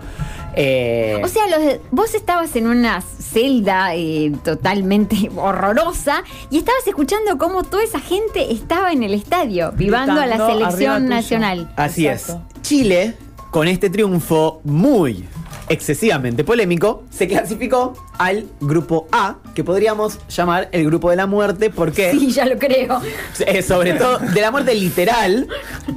Eh, 0.57 1.21
O 1.25 1.27
sea, 1.29 1.43
los 1.49 1.79
vos 1.91 2.15
estabas 2.15 2.55
en 2.55 2.69
una 2.69 3.01
celda 3.01 3.95
eh, 3.97 4.33
totalmente 4.45 5.17
horrorosa 5.37 6.23
y 6.51 6.59
estabas 6.59 6.87
escuchando 6.87 7.39
cómo 7.39 7.65
toda 7.65 7.83
esa 7.83 7.99
gente 8.01 8.53
estaba 8.53 8.93
en 8.93 9.03
el 9.03 9.15
estadio, 9.15 9.73
vivando 9.73 10.21
a 10.21 10.27
la 10.27 10.47
selección 10.47 11.09
nacional. 11.09 11.73
así 11.77 12.07
exacto. 12.07 12.43
es. 12.57 12.63
Chile, 12.63 13.15
con 13.51 13.67
este 13.69 13.91
triunfo 13.91 14.61
muy 14.65 15.25
excesivamente 15.69 16.45
polémico, 16.45 17.05
se 17.11 17.27
clasificó 17.29 17.95
al 18.19 18.47
grupo 18.61 19.07
A, 19.13 19.37
que 19.55 19.65
podríamos 19.65 20.19
llamar 20.29 20.69
el 20.73 20.85
grupo 20.87 21.11
de 21.11 21.17
la 21.17 21.27
muerte, 21.27 21.71
porque 21.71 22.11
Sí, 22.13 22.31
ya 22.31 22.47
lo 22.47 22.59
creo. 22.59 23.01
Eh, 23.47 23.63
sobre 23.63 23.95
todo 23.95 24.19
de 24.19 24.41
la 24.41 24.51
muerte 24.51 24.75
literal, 24.75 25.49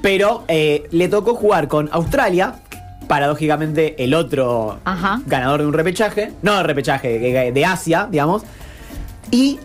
pero 0.01 0.43
eh, 0.47 0.87
le 0.91 1.07
tocó 1.07 1.35
jugar 1.35 1.67
con 1.67 1.89
Australia, 1.91 2.55
paradójicamente 3.07 4.03
el 4.03 4.13
otro 4.13 4.79
Ajá. 4.83 5.21
ganador 5.25 5.61
de 5.61 5.67
un 5.67 5.73
repechaje, 5.73 6.31
no 6.41 6.57
de 6.57 6.63
repechaje, 6.63 7.19
de, 7.19 7.51
de 7.51 7.65
Asia, 7.65 8.07
digamos, 8.09 8.43
y 9.31 9.59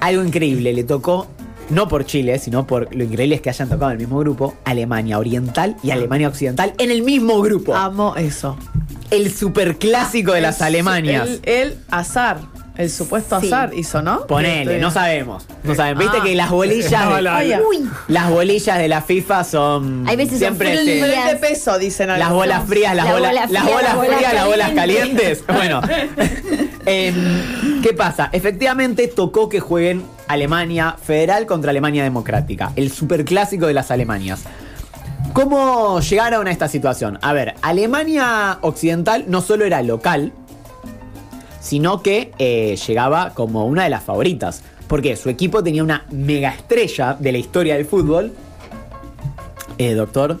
algo 0.00 0.24
increíble, 0.24 0.72
le 0.72 0.84
tocó, 0.84 1.26
no 1.70 1.86
por 1.88 2.04
Chile, 2.04 2.38
sino 2.38 2.66
por 2.66 2.94
lo 2.94 3.04
increíble 3.04 3.36
es 3.36 3.40
que 3.40 3.50
hayan 3.50 3.68
tocado 3.68 3.90
en 3.92 3.92
el 3.92 3.98
mismo 3.98 4.18
grupo, 4.18 4.54
Alemania 4.64 5.18
Oriental 5.18 5.76
y 5.82 5.90
Alemania 5.90 6.28
Occidental 6.28 6.74
en 6.78 6.90
el 6.90 7.02
mismo 7.02 7.40
grupo. 7.40 7.74
Amo 7.74 8.16
eso. 8.16 8.56
El 9.10 9.32
superclásico 9.34 10.32
de 10.32 10.40
las 10.40 10.60
El- 10.60 10.66
Alemanias. 10.66 11.28
El, 11.28 11.40
el 11.44 11.78
azar. 11.90 12.38
El 12.76 12.88
supuesto 12.88 13.38
Sí. 13.40 13.48
azar 13.48 13.74
hizo, 13.74 14.00
¿no? 14.00 14.26
Ponele, 14.26 14.62
Estoy- 14.62 14.80
no 14.80 14.90
sabemos. 14.90 15.46
No 15.64 15.74
sabemos. 15.74 16.02
Viste 16.02 16.18
Ah. 16.20 16.24
que 16.24 16.34
las 16.34 16.48
bolillas. 16.50 17.14
De- 17.14 17.20
la- 17.22 17.36
Ay, 17.36 17.52
Uy, 17.68 17.86
Las 18.08 18.30
bolillas 18.30 18.78
de 18.78 18.88
la 18.88 19.02
FIFA 19.02 19.44
son. 19.44 20.08
Hay 20.08 20.16
veces 20.16 20.38
siempre 20.38 20.74
de 20.84 21.36
peso, 21.38 21.78
dicen 21.78 22.08
Las 22.08 22.30
bolas 22.30 22.66
frías, 22.66 22.94
las 22.96 23.04
La 23.06 23.12
bolas, 23.12 23.30
bola 23.32 23.46
las 23.50 23.64
bolas 23.64 23.82
la 23.82 23.94
bola 23.96 24.14
frías, 24.16 24.32
las 24.34 24.46
bolas 24.46 24.70
caliente. 24.72 25.36
calientes. 25.36 25.44
Bueno, 25.46 25.80
em, 26.86 27.82
¿qué 27.82 27.92
pasa? 27.92 28.30
Efectivamente 28.32 29.08
tocó 29.08 29.48
que 29.48 29.60
jueguen 29.60 30.02
Alemania 30.28 30.96
Federal 31.02 31.44
contra 31.46 31.70
Alemania 31.70 32.02
Democrática, 32.02 32.72
el 32.76 32.90
superclásico 32.90 33.66
de 33.66 33.74
las 33.74 33.90
Alemanias. 33.90 34.40
¿Cómo 35.32 36.00
llegaron 36.00 36.46
a 36.48 36.50
esta 36.50 36.68
situación? 36.68 37.18
A 37.22 37.32
ver, 37.32 37.54
Alemania 37.62 38.58
Occidental 38.62 39.24
no 39.28 39.40
solo 39.40 39.64
era 39.64 39.82
local, 39.82 40.32
sino 41.60 42.02
que 42.02 42.32
eh, 42.38 42.76
llegaba 42.86 43.30
como 43.34 43.66
una 43.66 43.84
de 43.84 43.90
las 43.90 44.02
favoritas. 44.02 44.62
Porque 44.88 45.14
su 45.16 45.28
equipo 45.28 45.62
tenía 45.62 45.84
una 45.84 46.04
mega 46.10 46.50
estrella 46.50 47.16
de 47.18 47.30
la 47.30 47.38
historia 47.38 47.76
del 47.76 47.86
fútbol. 47.86 48.32
Eh, 49.78 49.94
doctor, 49.94 50.40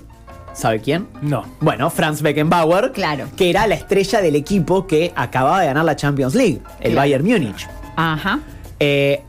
¿sabe 0.54 0.80
quién? 0.80 1.06
No. 1.22 1.44
Bueno, 1.60 1.88
Franz 1.90 2.20
Beckenbauer, 2.20 2.90
Claro. 2.90 3.26
que 3.36 3.48
era 3.48 3.68
la 3.68 3.76
estrella 3.76 4.20
del 4.20 4.34
equipo 4.34 4.88
que 4.88 5.12
acababa 5.14 5.60
de 5.60 5.66
ganar 5.66 5.84
la 5.84 5.94
Champions 5.94 6.34
League, 6.34 6.60
el 6.80 6.92
Claro. 6.92 6.96
Bayern 6.96 7.24
Múnich. 7.24 7.68
Ajá. 7.94 8.40
Eh, 8.80 9.22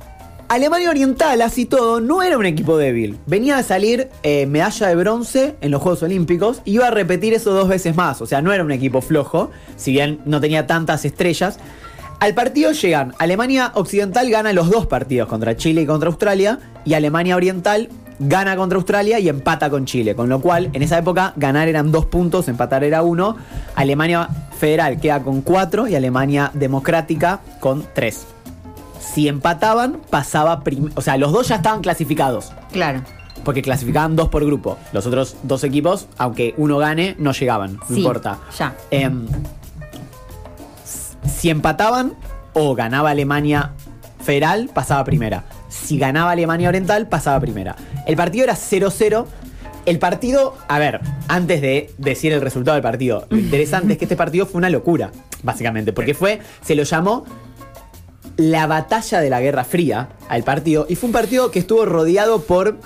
Alemania 0.52 0.90
Oriental, 0.90 1.42
así 1.44 1.66
todo, 1.66 2.02
no 2.02 2.22
era 2.22 2.38
un 2.38 2.46
equipo 2.46 2.78
débil. 2.78 3.18
Venía 3.26 3.58
a 3.58 3.64
salir 3.64 4.10
eh, 4.22 4.46
medalla 4.48 4.90
de 4.90 4.96
bronce 4.96 5.56
en 5.62 5.72
los 5.72 5.82
Juegos 5.82 6.04
Olímpicos. 6.04 6.62
Iba 6.66 6.88
a 6.88 6.92
repetir 6.92 7.34
eso 7.34 7.54
dos 7.54 7.70
veces 7.70 7.96
más. 7.96 8.22
O 8.22 8.26
sea, 8.26 8.42
no 8.42 8.52
era 8.52 8.62
un 8.62 8.74
equipo 8.74 9.00
flojo, 9.00 9.50
si 9.78 9.94
bien 9.94 10.20
no 10.26 10.42
tenía 10.42 10.68
tantas 10.68 11.06
estrellas. 11.06 11.58
Al 12.20 12.34
partido 12.34 12.74
llegan. 12.74 13.14
Alemania 13.18 13.72
Occidental 13.76 14.30
gana 14.30 14.52
los 14.52 14.70
dos 14.70 14.88
partidos 14.88 15.30
contra 15.30 15.56
Chile 15.56 15.84
y 15.84 15.86
contra 15.86 16.10
Australia. 16.10 16.60
Y 16.84 16.96
Alemania 16.96 17.38
Oriental 17.38 17.88
gana 18.20 18.58
contra 18.58 18.76
Australia 18.76 19.20
y 19.20 19.30
empata 19.30 19.70
con 19.70 19.86
Chile. 19.86 20.16
Con 20.16 20.28
lo 20.28 20.42
cual, 20.42 20.70
en 20.74 20.84
esa 20.84 20.98
época, 20.98 21.32
ganar 21.38 21.70
eran 21.70 21.94
dos 21.94 22.08
puntos, 22.08 22.50
empatar 22.50 22.84
era 22.84 23.04
uno. 23.04 23.38
Alemania 23.76 24.28
Federal 24.60 25.00
queda 25.00 25.24
con 25.24 25.44
cuatro 25.44 25.88
y 25.88 25.96
Alemania 25.96 26.52
Democrática 26.54 27.40
con 27.62 27.86
tres. 27.96 28.26
Si 29.02 29.28
empataban, 29.28 30.00
pasaba 30.10 30.64
prim- 30.64 30.92
O 30.96 31.02
sea, 31.02 31.18
los 31.18 31.32
dos 31.32 31.48
ya 31.48 31.56
estaban 31.56 31.82
clasificados. 31.82 32.52
Claro. 32.72 33.02
Porque 33.44 33.62
clasificaban 33.62 34.16
dos 34.16 34.30
por 34.30 34.46
grupo. 34.46 34.78
Los 34.94 35.06
otros 35.08 35.36
dos 35.44 35.64
equipos, 35.64 36.08
aunque 36.18 36.54
uno 36.58 36.78
gane, 36.78 37.16
no 37.18 37.32
llegaban. 37.34 37.78
No 37.78 37.88
Sí, 37.88 37.98
importa. 37.98 38.38
ya. 38.58 38.76
Em, 38.92 39.28
si 41.26 41.50
empataban 41.50 42.14
o 42.54 42.76
ganaba 42.76 43.10
Alemania 43.12 43.72
Federal, 44.24 44.70
pasaba 44.74 45.04
primera. 45.04 45.46
Si 45.70 45.98
ganaba 45.98 46.32
Alemania 46.32 46.70
Oriental, 46.70 47.08
pasaba 47.08 47.40
primera. 47.40 47.76
El 48.06 48.16
partido 48.16 48.44
era 48.44 48.56
0-0. 48.56 49.26
El 49.88 49.98
partido, 49.98 50.56
a 50.68 50.78
ver, 50.78 51.02
antes 51.28 51.60
de 51.62 51.92
decir 51.98 52.32
el 52.34 52.42
resultado 52.42 52.76
del 52.76 52.84
partido, 52.84 53.26
lo 53.30 53.38
interesante 53.40 53.94
es 53.94 54.00
que 54.00 54.06
este 54.06 54.16
partido 54.16 54.46
fue 54.46 54.60
una 54.60 54.70
locura, 54.70 55.10
básicamente, 55.42 55.92
porque 55.92 56.14
fue, 56.14 56.40
se 56.62 56.76
lo 56.76 56.84
llamó 56.84 57.26
la 58.38 58.68
batalla 58.68 59.20
de 59.20 59.30
la 59.30 59.42
Guerra 59.42 59.64
Fría 59.64 60.10
al 60.30 60.44
partido. 60.44 60.86
Y 60.90 60.96
fue 60.96 61.08
un 61.08 61.14
partido 61.14 61.52
que 61.52 61.60
estuvo 61.60 61.86
rodeado 61.86 62.42
por, 62.42 62.78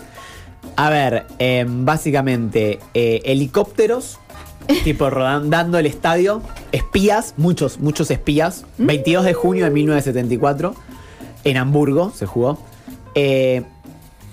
a 0.76 0.90
ver, 0.90 1.26
em, 1.40 1.86
básicamente 1.86 2.80
eh, 2.94 3.22
helicópteros, 3.26 4.20
tipo 4.84 5.10
rodando 5.10 5.78
el 5.78 5.86
estadio, 5.86 6.42
espías, 6.72 7.34
muchos, 7.38 7.80
muchos 7.80 8.12
espías. 8.12 8.66
22 8.78 9.26
de 9.26 9.34
junio 9.34 9.66
de 9.66 9.72
1974, 9.72 10.76
en 11.44 11.58
Hamburgo 11.58 12.12
se 12.16 12.26
jugó. 12.26 12.58
Eh, 13.14 13.64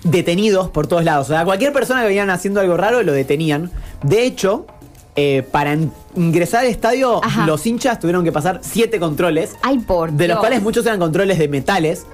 detenidos 0.03 0.69
por 0.69 0.87
todos 0.87 1.03
lados. 1.03 1.27
O 1.29 1.33
sea, 1.33 1.45
cualquier 1.45 1.71
persona 1.73 2.01
que 2.01 2.07
venían 2.07 2.29
haciendo 2.29 2.59
algo 2.59 2.77
raro 2.77 3.01
lo 3.03 3.13
detenían. 3.13 3.71
De 4.03 4.25
hecho, 4.25 4.65
eh, 5.15 5.43
para 5.51 5.77
ingresar 6.15 6.61
al 6.61 6.67
estadio, 6.67 7.23
Ajá. 7.23 7.45
los 7.45 7.65
hinchas 7.65 7.99
tuvieron 7.99 8.23
que 8.23 8.31
pasar 8.31 8.59
siete 8.61 8.99
controles. 8.99 9.55
Ay, 9.61 9.79
por 9.79 10.11
De 10.11 10.27
los 10.27 10.39
cuales 10.39 10.61
muchos 10.61 10.85
eran 10.85 10.99
controles 10.99 11.37
de 11.39 11.47
metales. 11.47 12.05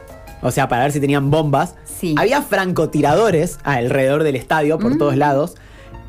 O 0.41 0.51
sea, 0.51 0.67
para 0.69 0.83
ver 0.83 0.91
si 0.91 0.99
tenían 1.01 1.31
bombas. 1.31 1.75
Sí. 1.99 2.15
Había 2.17 2.41
francotiradores 2.41 3.59
alrededor 3.63 4.23
del 4.23 4.35
estadio 4.37 4.79
por 4.79 4.95
Mm. 4.95 4.97
todos 4.97 5.17
lados. 5.17 5.55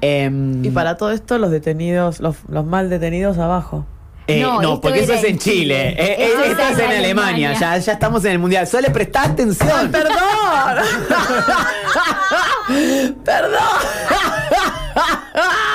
Em, 0.02 0.64
Y 0.64 0.70
para 0.70 0.96
todo 0.96 1.10
esto, 1.10 1.36
los 1.38 1.50
detenidos, 1.50 2.20
los, 2.20 2.36
los 2.48 2.64
mal 2.64 2.88
detenidos 2.90 3.38
abajo. 3.38 3.86
eh, 4.28 4.40
No, 4.42 4.80
porque 4.80 5.00
eso 5.00 5.14
es 5.14 5.24
en 5.24 5.38
Chile. 5.38 5.40
Chile. 5.40 5.88
Eh, 5.90 5.96
eh, 6.22 6.30
Eso 6.32 6.44
esto 6.44 6.62
es 6.62 6.78
en 6.78 6.90
en 6.92 6.98
Alemania. 6.98 7.48
Alemania. 7.50 7.54
Ya, 7.58 7.76
ya 7.78 7.92
estamos 7.92 8.24
en 8.24 8.32
el 8.32 8.38
mundial. 8.38 8.66
Sole, 8.68 8.90
presta 8.90 9.24
atención. 9.24 9.90
¡Perdón! 9.90 10.12
¡Perdón! 13.24 13.54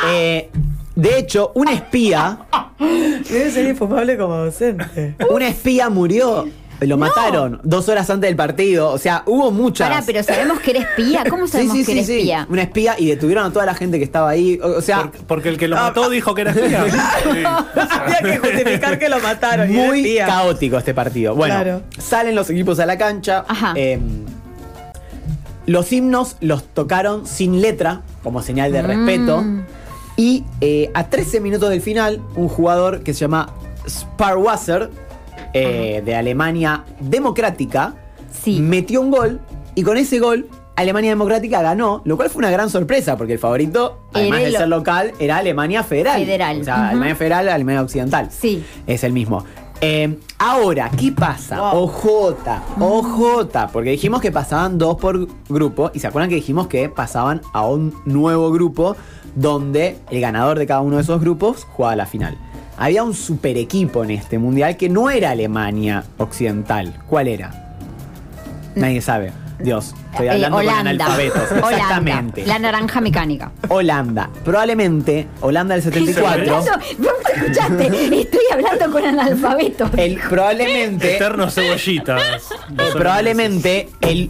Eh, 0.07 0.51
de 0.95 1.17
hecho, 1.19 1.51
un 1.55 1.67
espía. 1.67 2.39
Debe 2.79 3.51
ser 3.51 3.65
infumable 3.67 4.17
como 4.17 4.35
docente. 4.37 5.15
Un 5.29 5.41
espía 5.41 5.89
murió. 5.89 6.47
Lo 6.81 6.97
mataron 6.97 7.61
dos 7.63 7.87
horas 7.87 8.09
antes 8.09 8.27
del 8.27 8.35
partido. 8.35 8.91
O 8.91 8.97
sea, 8.97 9.23
hubo 9.27 9.49
muchas. 9.49 9.87
Pará, 9.89 10.03
pero 10.05 10.21
sabemos 10.23 10.59
que 10.59 10.71
era 10.71 10.81
espía. 10.81 11.23
¿Cómo 11.29 11.45
Sí, 11.47 11.53
sabemos 11.53 11.73
sí, 11.77 11.79
que 11.79 11.85
sí, 11.85 11.91
era 11.97 12.03
sí. 12.05 12.13
espía? 12.17 12.47
Una 12.49 12.61
espía 12.63 12.95
y 12.99 13.07
detuvieron 13.07 13.45
a 13.45 13.53
toda 13.53 13.65
la 13.65 13.73
gente 13.75 13.97
que 13.97 14.03
estaba 14.03 14.29
ahí. 14.29 14.59
O, 14.61 14.67
o 14.77 14.81
sea, 14.81 15.03
Por- 15.03 15.11
porque 15.25 15.49
el 15.49 15.57
que 15.57 15.69
lo 15.69 15.77
mató 15.77 16.09
dijo 16.09 16.35
que 16.35 16.41
era 16.41 16.51
espía. 16.51 16.83
Había 17.75 18.19
que 18.19 18.37
justificar 18.39 18.99
que 18.99 19.07
lo 19.07 19.19
mataron. 19.21 19.71
y 19.71 19.73
era 19.77 19.87
muy 19.87 19.99
espía. 20.01 20.25
caótico 20.25 20.77
este 20.77 20.93
partido. 20.93 21.33
Bueno, 21.33 21.53
Claro. 21.55 21.81
salen 21.97 22.35
los 22.35 22.49
equipos 22.49 22.77
a 22.79 22.85
la 22.85 22.97
cancha. 22.97 23.45
Ajá. 23.47 23.73
eh, 23.77 23.97
los 25.65 25.91
himnos 25.91 26.35
los 26.41 26.63
tocaron 26.65 27.25
sin 27.25 27.61
letra, 27.61 28.01
como 28.21 28.41
señal 28.43 28.71
de 28.71 28.83
Mm. 28.83 28.85
respeto. 28.85 29.43
Y 30.17 30.43
eh, 30.61 30.91
a 30.93 31.07
13 31.09 31.39
minutos 31.41 31.69
del 31.69 31.81
final, 31.81 32.21
un 32.35 32.47
jugador 32.47 33.01
que 33.03 33.13
se 33.13 33.21
llama 33.21 33.53
Sparwasser, 33.87 34.89
eh, 35.53 36.01
de 36.05 36.15
Alemania 36.15 36.83
Democrática, 36.99 37.95
Sí. 38.31 38.59
metió 38.59 39.01
un 39.01 39.11
gol. 39.11 39.39
Y 39.75 39.83
con 39.83 39.97
ese 39.97 40.19
gol, 40.19 40.47
Alemania 40.75 41.09
Democrática 41.11 41.61
ganó, 41.61 42.01
lo 42.05 42.17
cual 42.17 42.29
fue 42.29 42.39
una 42.39 42.51
gran 42.51 42.69
sorpresa, 42.69 43.17
porque 43.17 43.33
el 43.33 43.39
favorito, 43.39 43.99
además 44.13 44.41
de 44.43 44.51
ser 44.51 44.67
local, 44.67 45.11
era 45.19 45.37
Alemania 45.37 45.83
Federal. 45.83 46.19
Federal, 46.19 46.61
O 46.61 46.63
sea. 46.63 46.89
Alemania 46.89 47.15
Federal, 47.15 47.49
Alemania 47.49 47.81
Occidental. 47.81 48.27
Sí. 48.31 48.63
Es 48.87 49.03
el 49.03 49.13
mismo. 49.13 49.45
Eh, 49.81 50.17
ahora, 50.39 50.89
¿qué 50.97 51.11
pasa? 51.11 51.59
Wow. 51.59 51.83
OJ, 51.83 52.05
OJ, 52.79 53.71
porque 53.71 53.91
dijimos 53.91 54.21
que 54.21 54.31
pasaban 54.31 54.77
dos 54.77 54.97
por 54.97 55.27
grupo 55.49 55.91
y 55.93 55.99
se 55.99 56.07
acuerdan 56.07 56.29
que 56.29 56.35
dijimos 56.35 56.67
que 56.67 56.89
pasaban 56.89 57.41
a 57.53 57.67
un 57.67 57.93
nuevo 58.05 58.51
grupo 58.51 58.95
donde 59.35 59.97
el 60.09 60.21
ganador 60.21 60.57
de 60.57 60.65
cada 60.65 60.81
uno 60.81 60.95
de 60.95 61.01
esos 61.01 61.19
grupos 61.19 61.65
jugaba 61.65 61.95
la 61.95 62.05
final. 62.05 62.37
Había 62.77 63.03
un 63.03 63.13
super 63.13 63.57
equipo 63.57 64.03
en 64.03 64.11
este 64.11 64.37
mundial 64.37 64.75
que 64.77 64.89
no 64.89 65.09
era 65.09 65.31
Alemania 65.31 66.03
Occidental. 66.17 66.93
¿Cuál 67.07 67.27
era? 67.27 67.77
Nadie 68.75 69.01
sabe. 69.01 69.44
Dios, 69.59 69.93
estoy 70.11 70.27
Eh, 70.27 70.31
hablando 70.31 70.57
con 70.57 70.65
Holanda. 70.67 70.89
analfabetos. 70.91 71.51
Holanda. 71.51 71.69
Exactamente. 71.71 72.45
La 72.45 72.59
naranja 72.59 73.01
mecánica. 73.01 73.51
Holanda. 73.69 74.29
Probablemente 74.43 75.27
Holanda 75.41 75.75
del 75.75 75.83
74. 75.83 76.43
Eso, 76.59 76.71
¿vos 76.99 77.11
me 77.23 77.41
escuchaste? 77.41 77.85
Estoy 78.21 78.39
hablando 78.51 78.91
con 78.91 79.05
analfabetos. 79.05 79.89
El, 79.97 80.19
probablemente 80.29 81.15
Eternos 81.15 81.53
cebollitas. 81.55 82.21
Eh, 82.77 82.89
probablemente 82.93 83.89
el 84.01 84.29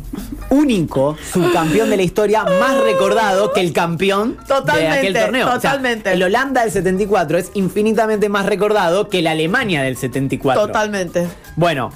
único 0.50 1.18
subcampeón 1.32 1.90
de 1.90 1.98
la 1.98 2.04
historia 2.04 2.44
más 2.44 2.78
recordado 2.84 3.52
que 3.54 3.62
el 3.62 3.74
campeón 3.74 4.38
de 4.38 4.46
Totalmente, 4.46 4.98
aquel 5.00 5.14
torneo. 5.14 5.48
O 5.48 5.50
sea, 5.52 5.72
totalmente. 5.72 6.12
el 6.14 6.22
Holanda 6.22 6.62
del 6.62 6.72
74 6.72 7.38
es 7.38 7.52
infinitamente 7.56 8.30
más 8.30 8.46
recordado 8.46 9.10
que 9.10 9.22
la 9.22 9.32
Alemania 9.32 9.82
del 9.84 9.98
74. 9.98 10.68
Totalmente. 10.68 11.28
Bueno, 11.56 11.92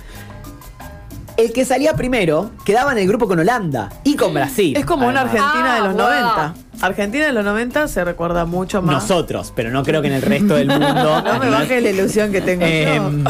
el 1.39 1.53
que 1.53 1.63
salía 1.65 1.93
primero 1.93 2.51
quedaba 2.65 2.91
en 2.91 2.97
el 2.97 3.07
grupo 3.07 3.27
con 3.27 3.39
Holanda 3.39 3.89
y 4.03 4.15
con 4.15 4.33
Brasil. 4.33 4.75
Es 4.77 4.85
como 4.85 5.07
una 5.07 5.21
además. 5.21 5.41
Argentina 5.55 5.73
de 5.75 5.79
Ah, 5.79 5.83
los 5.85 5.93
wow. 5.93 6.01
90. 6.03 6.53
Argentina 6.85 7.25
de 7.25 7.33
los 7.33 7.43
90 7.45 7.87
se 7.87 8.03
recuerda 8.05 8.45
mucho 8.45 8.81
más. 8.81 8.95
Nosotros, 8.95 9.51
pero 9.55 9.69
no 9.71 9.83
creo 9.83 10.01
que 10.01 10.07
en 10.07 10.13
el 10.15 10.21
resto 10.21 10.55
del 10.55 10.67
mundo. 10.79 11.21
No 11.23 11.39
me 11.39 11.49
bajes 11.49 11.81
la 11.83 11.89
ilusión 11.89 12.31
que 12.31 12.41
tengo 12.41 12.65
Em, 12.65 13.23
yo. 13.23 13.29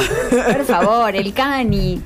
Por 0.54 0.65
favor, 0.65 1.15
el 1.15 1.34
Cani. 1.34 2.02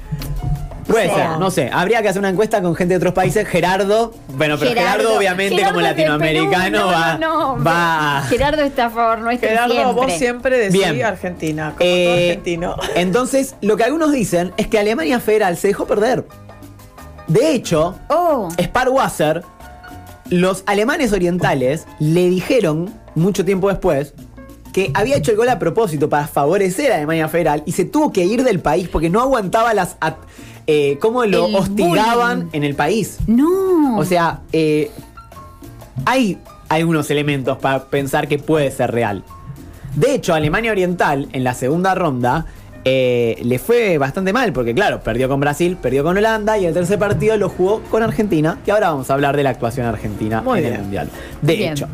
Puede 0.94 1.14
ser, 1.14 1.30
no 1.40 1.52
sé. 1.52 1.70
Habría 1.74 2.02
que 2.02 2.10
hacer 2.10 2.20
una 2.20 2.30
encuesta 2.30 2.62
con 2.62 2.76
gente 2.76 2.94
de 2.94 2.98
otros 2.98 3.14
países. 3.14 3.48
Gerardo, 3.48 4.14
bueno, 4.30 4.58
pero 4.58 4.72
Gerardo, 4.72 4.92
Gerardo, 5.00 5.18
obviamente 5.18 5.56
Gerardo 5.56 5.74
como 5.76 5.88
latinoamericano 5.88 6.64
Perú, 6.64 6.78
no, 6.80 6.88
va, 6.88 7.18
no, 7.18 7.58
no. 7.58 7.64
va 7.64 8.24
Gerardo 8.30 8.62
está 8.62 8.86
a 8.86 8.90
favor 8.90 9.20
nuestro 9.20 9.50
Gerardo, 9.50 9.74
siempre. 9.74 9.94
vos 10.06 10.14
siempre 10.14 10.58
decís 10.58 10.74
Bien. 10.74 11.04
Argentina, 11.06 11.74
como 11.78 11.90
Eh, 11.90 12.06
todo 12.06 12.14
argentino. 12.16 12.76
Entonces, 12.96 13.56
lo 13.62 13.76
que 13.78 13.84
algunos 13.84 14.12
dicen 14.12 14.54
es 14.58 14.68
que 14.68 14.80
Alemania 14.80 15.20
Federal 15.20 15.58
se 15.58 15.68
dejó 15.70 15.86
perder. 15.88 16.26
De 17.28 17.52
hecho, 17.54 17.98
Oh, 18.10 18.50
Sparwasser, 18.62 19.44
los 20.30 20.64
alemanes 20.66 21.12
orientales 21.14 21.86
le 22.00 22.30
dijeron 22.30 22.94
mucho 23.16 23.46
tiempo 23.46 23.70
después 23.70 24.14
que 24.74 24.92
había 24.96 25.16
hecho 25.18 25.32
el 25.32 25.38
gol 25.38 25.50
a 25.50 25.60
propósito 25.60 26.10
para 26.10 26.26
favorecer 26.28 26.92
a 26.92 26.96
Alemania 26.96 27.28
Federal 27.28 27.62
y 27.66 27.74
se 27.74 27.86
tuvo 27.86 28.12
que 28.12 28.24
ir 28.24 28.44
del 28.44 28.60
país 28.60 28.90
porque 28.90 29.10
no 29.10 29.22
aguantaba 29.22 29.74
las 29.76 29.96
at- 30.00 30.18
eh, 30.68 30.98
cómo 31.00 31.26
lo 31.26 31.48
El 31.48 31.56
hostigaban 31.56 32.40
bullying. 32.46 32.50
en 32.54 32.64
el 32.64 32.76
país. 32.76 33.18
no. 33.28 33.98
O 33.98 34.06
sea, 34.06 34.40
eh, 34.52 34.92
hay 36.06 36.40
algunos 36.70 37.10
elementos 37.12 37.58
para 37.60 37.86
pensar 37.86 38.28
que 38.28 38.40
puede 38.40 38.72
ser 38.72 38.92
real. 38.92 39.24
De 39.96 40.16
hecho, 40.16 40.34
Alemania 40.34 40.72
Oriental 40.72 41.28
en 41.34 41.44
la 41.44 41.54
segunda 41.54 41.94
ronda 41.94 42.46
eh, 42.86 43.38
le 43.44 43.60
fue 43.60 43.98
bastante 44.00 44.34
mal, 44.34 44.52
porque 44.52 44.74
claro, 44.74 45.02
perdió 45.02 45.30
con 45.30 45.40
Brasil, 45.40 45.78
perdió 45.80 46.04
con 46.04 46.18
Holanda 46.18 46.58
y 46.58 46.66
el 46.66 46.74
tercer 46.74 46.98
partido 46.98 47.38
lo 47.38 47.48
jugó 47.50 47.82
con 47.92 48.02
Argentina. 48.02 48.58
Y 48.66 48.72
ahora 48.72 48.90
vamos 48.90 49.10
a 49.10 49.14
hablar 49.14 49.38
de 49.38 49.44
la 49.44 49.52
actuación 49.52 49.86
argentina 49.86 50.42
Muy 50.42 50.60
en 50.60 50.66
el. 50.74 50.80
Mundial. 50.82 51.10
De 51.42 51.56
Bien. 51.56 51.74
hecho, 51.74 51.88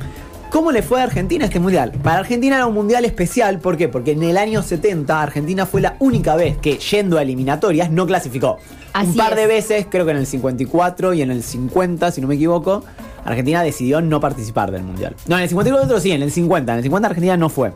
¿cómo 0.50 0.72
le 0.72 0.82
fue 0.82 1.00
a 1.02 1.04
Argentina 1.04 1.46
este 1.46 1.60
Mundial? 1.60 1.92
Para 2.04 2.20
Argentina 2.20 2.56
era 2.58 2.66
un 2.66 2.74
Mundial 2.74 3.06
especial, 3.06 3.60
¿por 3.60 3.78
qué? 3.78 3.88
Porque 3.88 4.12
en 4.12 4.24
el 4.24 4.38
año 4.38 4.62
70 4.64 5.22
Argentina 5.22 5.66
fue 5.66 5.82
la 5.82 5.96
única 6.00 6.36
vez 6.36 6.58
que 6.58 6.78
yendo 6.78 7.18
a 7.18 7.22
eliminatorias 7.22 7.92
no 7.92 8.06
clasificó. 8.08 8.54
un 8.54 8.60
Así 8.94 9.18
par 9.18 9.36
de 9.36 9.44
es. 9.44 9.48
veces, 9.48 9.88
creo 9.90 10.06
que 10.06 10.12
en 10.12 10.18
el 10.18 10.26
54 10.28 11.14
y 11.14 11.22
en 11.22 11.32
el 11.32 11.44
50, 11.44 12.12
si 12.12 12.22
no 12.22 12.28
me 12.28 12.36
equivoco, 12.36 12.84
Argentina 13.26 13.62
decidió 13.64 14.02
no 14.02 14.20
participar 14.20 14.72
del 14.72 14.84
Mundial. 14.84 15.16
No, 15.28 15.36
en 15.38 15.44
el 15.44 15.50
54 15.50 16.00
sí, 16.00 16.12
en 16.12 16.22
el 16.24 16.32
50. 16.32 16.72
En 16.72 16.78
el 16.78 16.84
50 16.84 17.08
Argentina 17.08 17.38
no 17.38 17.50
fue. 17.50 17.72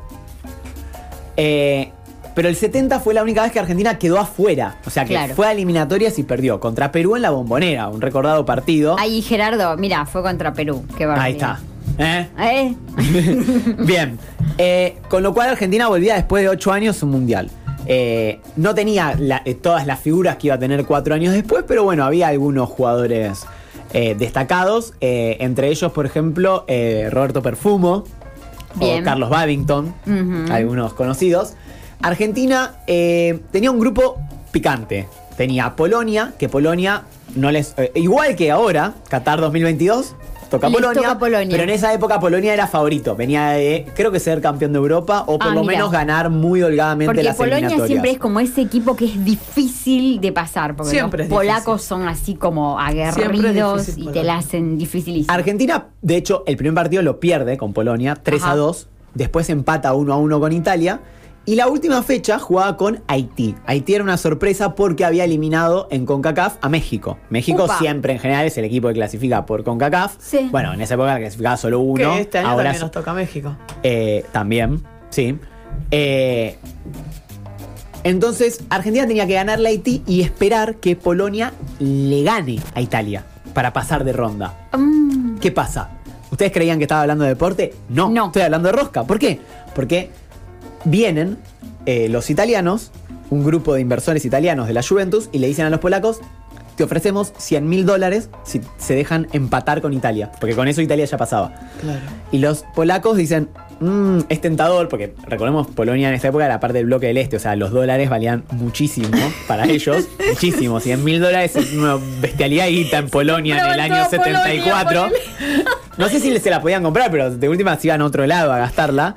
Eh, 1.37 1.91
pero 2.35 2.49
el 2.49 2.55
70 2.55 2.99
fue 2.99 3.13
la 3.13 3.21
única 3.21 3.43
vez 3.43 3.51
que 3.51 3.59
Argentina 3.59 3.99
quedó 3.99 4.17
afuera. 4.19 4.77
O 4.85 4.89
sea 4.89 5.03
que 5.05 5.13
Claro. 5.13 5.35
fue 5.35 5.45
a 5.47 5.51
eliminatorias 5.51 6.17
y 6.17 6.23
perdió. 6.23 6.59
Contra 6.59 6.91
Perú 6.91 7.15
en 7.15 7.21
la 7.21 7.29
bombonera, 7.29 7.89
un 7.89 8.01
recordado 8.01 8.43
partido. 8.45 8.95
Ahí 8.99 9.21
Gerardo, 9.21 9.77
mira, 9.77 10.05
fue 10.07 10.23
contra 10.23 10.53
Perú. 10.53 10.83
Qué 10.97 11.03
Ahí 11.03 11.09
barbaridad. 11.09 11.57
está. 11.59 11.72
¿Eh? 11.97 12.27
¿Eh? 12.39 12.75
Bien. 13.85 14.17
Eh, 14.57 14.97
con 15.09 15.23
lo 15.23 15.33
cual 15.33 15.49
Argentina 15.49 15.87
volvía 15.87 16.15
después 16.15 16.43
de 16.43 16.49
8 16.49 16.71
años 16.71 17.01
un 17.03 17.11
mundial. 17.11 17.49
Eh, 17.85 18.39
no 18.55 18.73
tenía 18.73 19.15
la- 19.17 19.41
eh, 19.45 19.55
todas 19.55 19.85
las 19.85 19.99
figuras 19.99 20.37
que 20.37 20.47
iba 20.47 20.55
a 20.55 20.59
tener 20.59 20.85
4 20.85 21.15
años 21.15 21.33
después, 21.33 21.63
pero 21.67 21.83
bueno, 21.83 22.03
había 22.05 22.27
algunos 22.27 22.69
jugadores 22.69 23.45
destacados. 24.17 24.93
entre 25.01 25.67
ellos, 25.69 25.91
por 25.91 26.07
ejemplo, 26.07 26.65
Roberto 27.11 27.43
Perfumo 27.43 28.05
Bien. 28.75 29.01
o 29.03 29.05
Carlos 29.05 29.29
Babington, 29.29 29.93
algunos 30.49 30.95
conocidos. 30.95 31.53
Argentina 32.01 32.73
tenía 32.87 33.69
un 33.69 33.79
grupo 33.79 34.17
picante. 34.51 35.07
Tenía 35.37 35.75
Polonia, 35.75 36.33
que 36.39 36.49
Polonia 36.49 37.03
no 37.35 37.51
les. 37.51 37.75
igual 37.93 38.35
que 38.35 38.49
ahora, 38.49 38.93
Qatar 39.09 39.39
2022, 39.41 40.15
toca 40.57 40.69
Les 40.69 40.75
Polonia, 40.77 41.01
toca 41.01 41.19
Polonia. 41.19 41.47
Pero 41.51 41.63
en 41.63 41.69
esa 41.69 41.93
época 41.93 42.19
Polonia 42.19 42.53
era 42.53 42.67
favorito. 42.67 43.15
Venía 43.15 43.49
de, 43.49 43.85
creo 43.95 44.11
que 44.11 44.19
ser 44.19 44.39
campeón 44.41 44.71
de 44.73 44.77
Europa 44.79 45.23
o 45.27 45.37
por 45.39 45.47
Ah, 45.49 45.53
lo 45.53 45.61
mira. 45.61 45.73
menos 45.73 45.91
ganar 45.91 46.29
muy 46.29 46.61
holgadamente 46.63 47.07
Porque 47.09 47.23
las 47.23 47.35
Polonia 47.35 47.57
eliminatorias. 47.57 47.87
siempre 47.87 48.11
es 48.11 48.17
como 48.19 48.39
ese 48.39 48.61
equipo 48.61 48.95
que 48.95 49.05
es 49.05 49.23
difícil 49.25 50.21
de 50.21 50.31
pasar. 50.31 50.75
Porque 50.75 50.91
Siempre 50.91 51.23
los 51.23 51.29
polacos 51.29 51.81
difícil. 51.81 51.87
son 51.87 52.07
así 52.07 52.35
como 52.35 52.79
aguerridos 52.79 53.85
difícil 53.87 54.09
y 54.09 54.11
te 54.11 54.23
la 54.23 54.37
hacen 54.37 54.77
dificilísimo. 54.77 55.33
Argentina, 55.33 55.87
de 56.01 56.15
hecho, 56.17 56.43
el 56.47 56.57
primer 56.57 56.73
partido 56.75 57.01
lo 57.01 57.19
pierde 57.19 57.57
con 57.57 57.73
Polonia, 57.73 58.15
3 58.21 58.41
a 58.43 58.45
Ajá. 58.47 58.55
2. 58.55 58.87
Después 59.15 59.49
empata 59.49 59.93
1 59.93 60.13
a 60.13 60.17
1 60.17 60.39
con 60.39 60.51
Italia. 60.51 60.99
Y 61.45 61.55
la 61.55 61.67
última 61.67 62.01
fecha 62.03 62.39
jugaba 62.39 62.77
con 62.77 63.03
Haití. 63.07 63.53
Haití 63.65 63.95
era 63.95 64.03
una 64.03 64.15
sorpresa 64.15 64.75
porque 64.75 65.03
había 65.03 65.25
eliminado 65.25 65.89
en 65.91 66.05
CONCACAF 66.05 66.55
a 66.61 66.69
México. 66.69 67.17
México 67.29 67.65
Upa. 67.65 67.79
siempre 67.79 68.13
en 68.13 68.19
general 68.19 68.45
es 68.45 68.57
el 68.57 68.63
equipo 68.63 68.87
que 68.87 68.93
clasifica 68.93 69.45
por 69.45 69.63
CONCACAF. 69.65 70.15
Sí. 70.19 70.47
Bueno, 70.51 70.73
en 70.73 70.79
esa 70.79 70.93
época 70.93 71.17
clasificaba 71.17 71.57
solo 71.57 71.81
uno. 71.81 72.13
que 72.13 72.21
este 72.21 72.37
año 72.39 72.47
ahora 72.49 72.63
también 72.63 72.81
nos 72.81 72.91
toca 72.91 73.13
México. 73.13 73.57
eh, 73.83 74.23
también, 74.31 74.81
sí. 75.09 75.37
Eh, 75.91 76.57
entonces, 78.03 78.61
Argentina 78.69 79.07
tenía 79.07 79.25
que 79.27 79.33
ganarle 79.33 79.69
a 79.69 79.71
Haití 79.71 80.03
y 80.05 80.21
esperar 80.21 80.75
que 80.75 80.95
Polonia 80.95 81.53
le 81.79 82.23
gane 82.23 82.59
a 82.75 82.81
Italia 82.81 83.25
para 83.53 83.71
pasar 83.71 84.03
de 84.03 84.11
ronda. 84.13 84.67
Mm, 84.77 85.37
¿Qué 85.39 85.51
pasa? 85.51 85.89
¿Ustedes 86.31 86.51
creían 86.51 86.79
que 86.79 86.85
estaba 86.85 87.01
hablando 87.01 87.23
de 87.23 87.29
deporte? 87.31 87.73
No, 87.89 88.09
No. 88.09 88.25
estoy 88.27 88.41
hablando 88.41 88.67
de 88.69 88.73
rosca. 88.77 89.03
¿Por 89.03 89.19
qué? 89.19 89.39
Porque 89.75 90.09
vienen 90.85 91.37
eh, 91.85 92.07
los 92.09 92.29
italianos, 92.29 92.91
un 93.29 93.43
grupo 93.43 93.73
de 93.73 93.81
inversores 93.81 94.25
italianos 94.25 94.67
de 94.67 94.73
la 94.73 94.83
Juventus, 94.83 95.29
y 95.31 95.39
le 95.39 95.47
dicen 95.47 95.65
a 95.65 95.69
los 95.69 95.79
polacos, 95.79 96.19
te 96.75 96.83
ofrecemos 96.83 97.33
100 97.37 97.67
mil 97.69 97.85
dólares 97.85 98.29
si 98.43 98.61
se 98.79 98.95
dejan 98.95 99.27
empatar 99.31 99.81
con 99.81 99.93
Italia. 99.93 100.31
Porque 100.39 100.55
con 100.55 100.67
eso 100.67 100.81
Italia 100.81 101.05
ya 101.05 101.17
pasaba. 101.17 101.53
Claro. 101.79 101.99
Y 102.31 102.39
los 102.39 102.63
polacos 102.73 103.15
dicen, 103.15 103.49
"Mm, 103.79 104.21
es 104.29 104.41
tentador, 104.41 104.89
porque 104.89 105.13
recordemos, 105.27 105.67
Polonia 105.67 106.09
en 106.09 106.15
esa 106.15 106.29
época 106.29 106.45
era 106.45 106.59
parte 106.59 106.79
del 106.79 106.87
bloque 106.87 107.07
del 107.07 107.17
este, 107.17 107.35
o 107.35 107.39
sea, 107.39 107.55
los 107.55 107.69
dólares 107.71 108.09
valían 108.09 108.43
muchísimo 108.51 109.07
para 109.47 109.65
ellos, 109.69 110.07
muchísimo. 110.27 110.79
100 110.79 111.03
mil 111.03 111.19
dólares 111.21 111.55
es 111.55 111.73
una 111.73 111.97
bestialidad 112.21 112.67
guita 112.67 112.97
en 112.97 113.09
Polonia 113.09 113.59
en 113.67 113.73
el 113.73 113.79
año 113.79 113.95
toda 113.95 114.09
Polonia, 114.09 114.43
74. 114.43 115.09
No 115.97 116.09
sé 116.09 116.19
si 116.19 116.35
se 116.39 116.49
la 116.49 116.59
podían 116.59 116.81
comprar, 116.81 117.11
pero 117.11 117.29
de 117.29 117.49
última 117.49 117.77
se 117.77 117.87
iban 117.87 118.01
a 118.01 118.05
otro 118.05 118.25
lado 118.25 118.51
a 118.51 118.57
gastarla. 118.57 119.15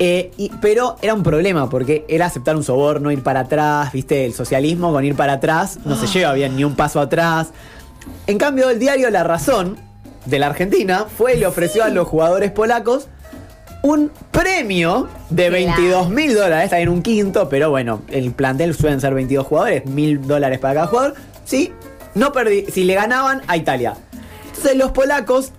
Eh, 0.00 0.32
y- 0.36 0.50
pero 0.60 0.96
era 1.02 1.14
un 1.14 1.22
problema 1.22 1.70
porque 1.70 2.04
era 2.08 2.26
aceptar 2.26 2.56
un 2.56 2.64
soborno, 2.64 3.12
ir 3.12 3.22
para 3.22 3.40
atrás, 3.40 3.92
viste, 3.92 4.24
el 4.26 4.34
socialismo 4.34 4.92
con 4.92 5.04
ir 5.04 5.14
para 5.14 5.34
atrás 5.34 5.78
no 5.84 5.94
se 5.96 6.06
lleva 6.08 6.32
bien 6.32 6.56
ni 6.56 6.64
un 6.64 6.74
paso 6.74 7.00
atrás. 7.00 7.48
En 8.26 8.38
cambio, 8.38 8.70
el 8.70 8.78
diario 8.78 9.08
La 9.10 9.22
Razón 9.22 9.76
de 10.26 10.38
la 10.38 10.46
Argentina 10.48 11.06
fue 11.16 11.36
y 11.36 11.38
le 11.38 11.46
ofreció 11.46 11.84
a 11.84 11.88
los 11.90 12.08
jugadores 12.08 12.50
polacos 12.50 13.08
un 13.82 14.10
premio 14.30 15.08
de 15.30 15.48
Claro. 15.48 15.52
22 15.52 16.08
mil 16.10 16.34
dólares, 16.34 16.64
está 16.64 16.80
en 16.80 16.88
un 16.88 17.02
quinto, 17.02 17.48
pero 17.48 17.70
bueno, 17.70 18.00
el 18.08 18.32
plantel 18.32 18.74
suelen 18.74 19.00
ser 19.00 19.14
22 19.14 19.46
jugadores, 19.46 19.84
mil 19.86 20.26
dólares 20.26 20.58
para 20.58 20.74
cada 20.74 20.86
jugador. 20.86 21.14
Sí, 21.44 21.72
no 22.14 22.32
perdí, 22.32 22.64
si 22.72 22.84
le 22.84 22.94
ganaban 22.94 23.42
a 23.46 23.56
Italia. 23.58 23.94
Entonces 24.46 24.76
los 24.76 24.90
polacos 24.92 25.52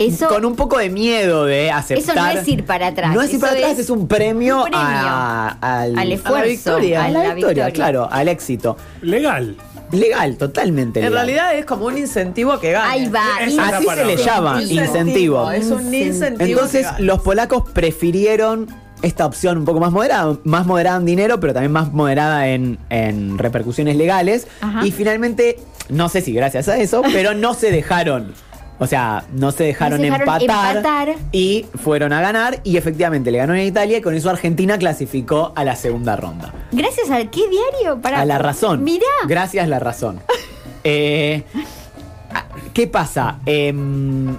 eso, 0.00 0.28
con 0.28 0.44
un 0.44 0.56
poco 0.56 0.78
de 0.78 0.90
miedo 0.90 1.44
de 1.44 1.70
aceptar. 1.70 2.16
Eso 2.16 2.34
no 2.34 2.40
es 2.40 2.48
ir 2.48 2.64
para 2.64 2.88
atrás, 2.88 3.14
No 3.14 3.22
es 3.22 3.32
ir 3.32 3.40
para 3.40 3.52
atrás, 3.52 3.72
es 3.72 3.78
es 3.80 3.90
un 3.90 4.08
premio, 4.08 4.58
un 4.64 4.70
premio 4.70 4.80
a- 4.82 5.56
al, 5.60 5.98
al 5.98 6.12
esfuerzo, 6.12 6.46
victoria. 6.48 7.04
a 7.04 7.08
la, 7.10 7.22
la 7.28 7.34
victoria, 7.34 7.66
victoria. 7.66 7.72
claro, 7.72 8.08
al 8.10 8.28
éxito. 8.28 8.76
Legal. 9.02 9.56
Legal, 9.92 10.36
totalmente 10.36 11.00
En 11.00 11.06
legal. 11.06 11.26
realidad 11.26 11.54
es 11.56 11.64
como 11.64 11.86
un 11.86 11.98
incentivo 11.98 12.52
a 12.52 12.60
que 12.60 12.70
gane. 12.70 12.88
ahí 12.92 13.08
va. 13.08 13.24
Es 13.44 13.58
Así 13.58 13.84
se 13.86 14.04
le 14.04 14.16
llama, 14.16 14.62
incentivo. 14.62 15.50
Es 15.50 15.66
un 15.66 15.92
incentivo. 15.92 16.48
Entonces 16.48 16.86
los 17.00 17.20
polacos 17.22 17.64
prefirieron 17.72 18.68
esta 19.02 19.26
opción 19.26 19.58
un 19.58 19.64
poco 19.64 19.80
más 19.80 19.90
moderada, 19.92 20.36
más 20.44 20.64
moderada 20.66 20.98
en 20.98 21.06
dinero, 21.06 21.40
pero 21.40 21.54
también 21.54 21.72
más 21.72 21.92
moderada 21.92 22.46
en, 22.48 22.78
en 22.90 23.36
repercusiones 23.38 23.96
legales. 23.96 24.46
Ajá. 24.60 24.86
Y 24.86 24.92
finalmente, 24.92 25.58
no 25.88 26.08
sé 26.08 26.20
si 26.20 26.32
gracias 26.32 26.68
a 26.68 26.78
eso, 26.78 27.02
pero 27.12 27.34
no 27.34 27.54
se 27.54 27.70
dejaron. 27.72 28.32
O 28.82 28.86
sea, 28.86 29.24
no 29.34 29.52
se 29.52 29.64
dejaron, 29.64 29.98
No 30.00 30.04
se 30.04 30.10
dejaron 30.10 30.40
empatar, 30.40 30.76
empatar. 30.78 31.08
y 31.32 31.66
fueron 31.82 32.12
a 32.14 32.20
ganar 32.22 32.60
y 32.64 32.78
efectivamente 32.78 33.30
le 33.30 33.36
ganó 33.38 33.54
en 33.54 33.66
Italia 33.66 33.98
y 33.98 34.00
con 34.00 34.14
eso 34.14 34.30
Argentina 34.30 34.78
clasificó 34.78 35.52
a 35.54 35.64
la 35.64 35.76
segunda 35.76 36.16
ronda. 36.16 36.52
Gracias 36.72 37.10
a 37.10 37.18
qué 37.30 37.42
diario 37.48 38.00
para 38.00 38.22
A 38.22 38.24
la 38.24 38.38
razón. 38.38 38.82
Mirá. 38.82 39.04
Gracias, 39.28 39.68
la 39.68 39.78
razón. 39.78 40.20
Eh, 40.82 41.42
¿Qué 42.72 42.86
pasa? 42.86 43.40
Em, 43.44 44.34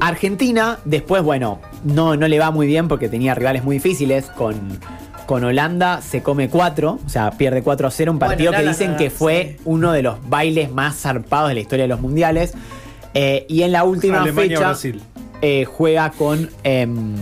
Argentina, 0.00 0.78
después, 0.84 1.22
bueno, 1.22 1.60
no, 1.84 2.16
no 2.16 2.26
le 2.26 2.38
va 2.40 2.50
muy 2.50 2.66
bien 2.66 2.88
porque 2.88 3.08
tenía 3.08 3.34
rivales 3.34 3.62
muy 3.62 3.76
difíciles. 3.76 4.26
Con, 4.26 4.56
con 5.26 5.44
Holanda 5.44 6.00
se 6.02 6.22
come 6.22 6.48
4, 6.48 6.98
o 7.04 7.08
sea, 7.08 7.30
pierde 7.32 7.62
4 7.62 7.86
a 7.86 7.90
0. 7.90 8.12
Un 8.12 8.18
Bueno, 8.18 8.30
partido 8.30 8.52
que 8.52 8.62
la- 8.62 8.70
dicen 8.70 8.96
que 8.96 9.10
fue 9.10 9.56
sí. 9.58 9.62
uno 9.66 9.92
de 9.92 10.02
los 10.02 10.16
bailes 10.28 10.72
más 10.72 10.96
zarpados 10.96 11.48
de 11.48 11.54
la 11.54 11.60
historia 11.60 11.84
de 11.84 11.88
los 11.88 12.00
mundiales. 12.00 12.54
Eh, 13.14 13.46
y 13.48 13.62
en 13.62 13.72
la 13.72 13.84
última 13.84 14.22
Alemania, 14.22 14.56
fecha 14.56 14.68
Brasil. 14.68 15.00
eh, 15.42 15.64
juega 15.64 16.10
con, 16.10 16.50
em, 16.62 17.14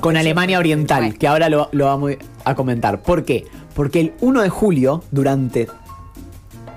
con 0.00 0.16
Alemania. 0.16 0.58
Oriental, 0.58 1.16
que 1.18 1.26
ahora 1.26 1.48
lo, 1.48 1.68
lo 1.72 1.86
vamos 1.86 2.12
a 2.44 2.54
comentar. 2.54 3.00
¿Por 3.00 3.24
qué? 3.24 3.44
Porque 3.74 4.00
el 4.00 4.12
1 4.20 4.42
de 4.42 4.48
julio, 4.50 5.02
durante 5.10 5.68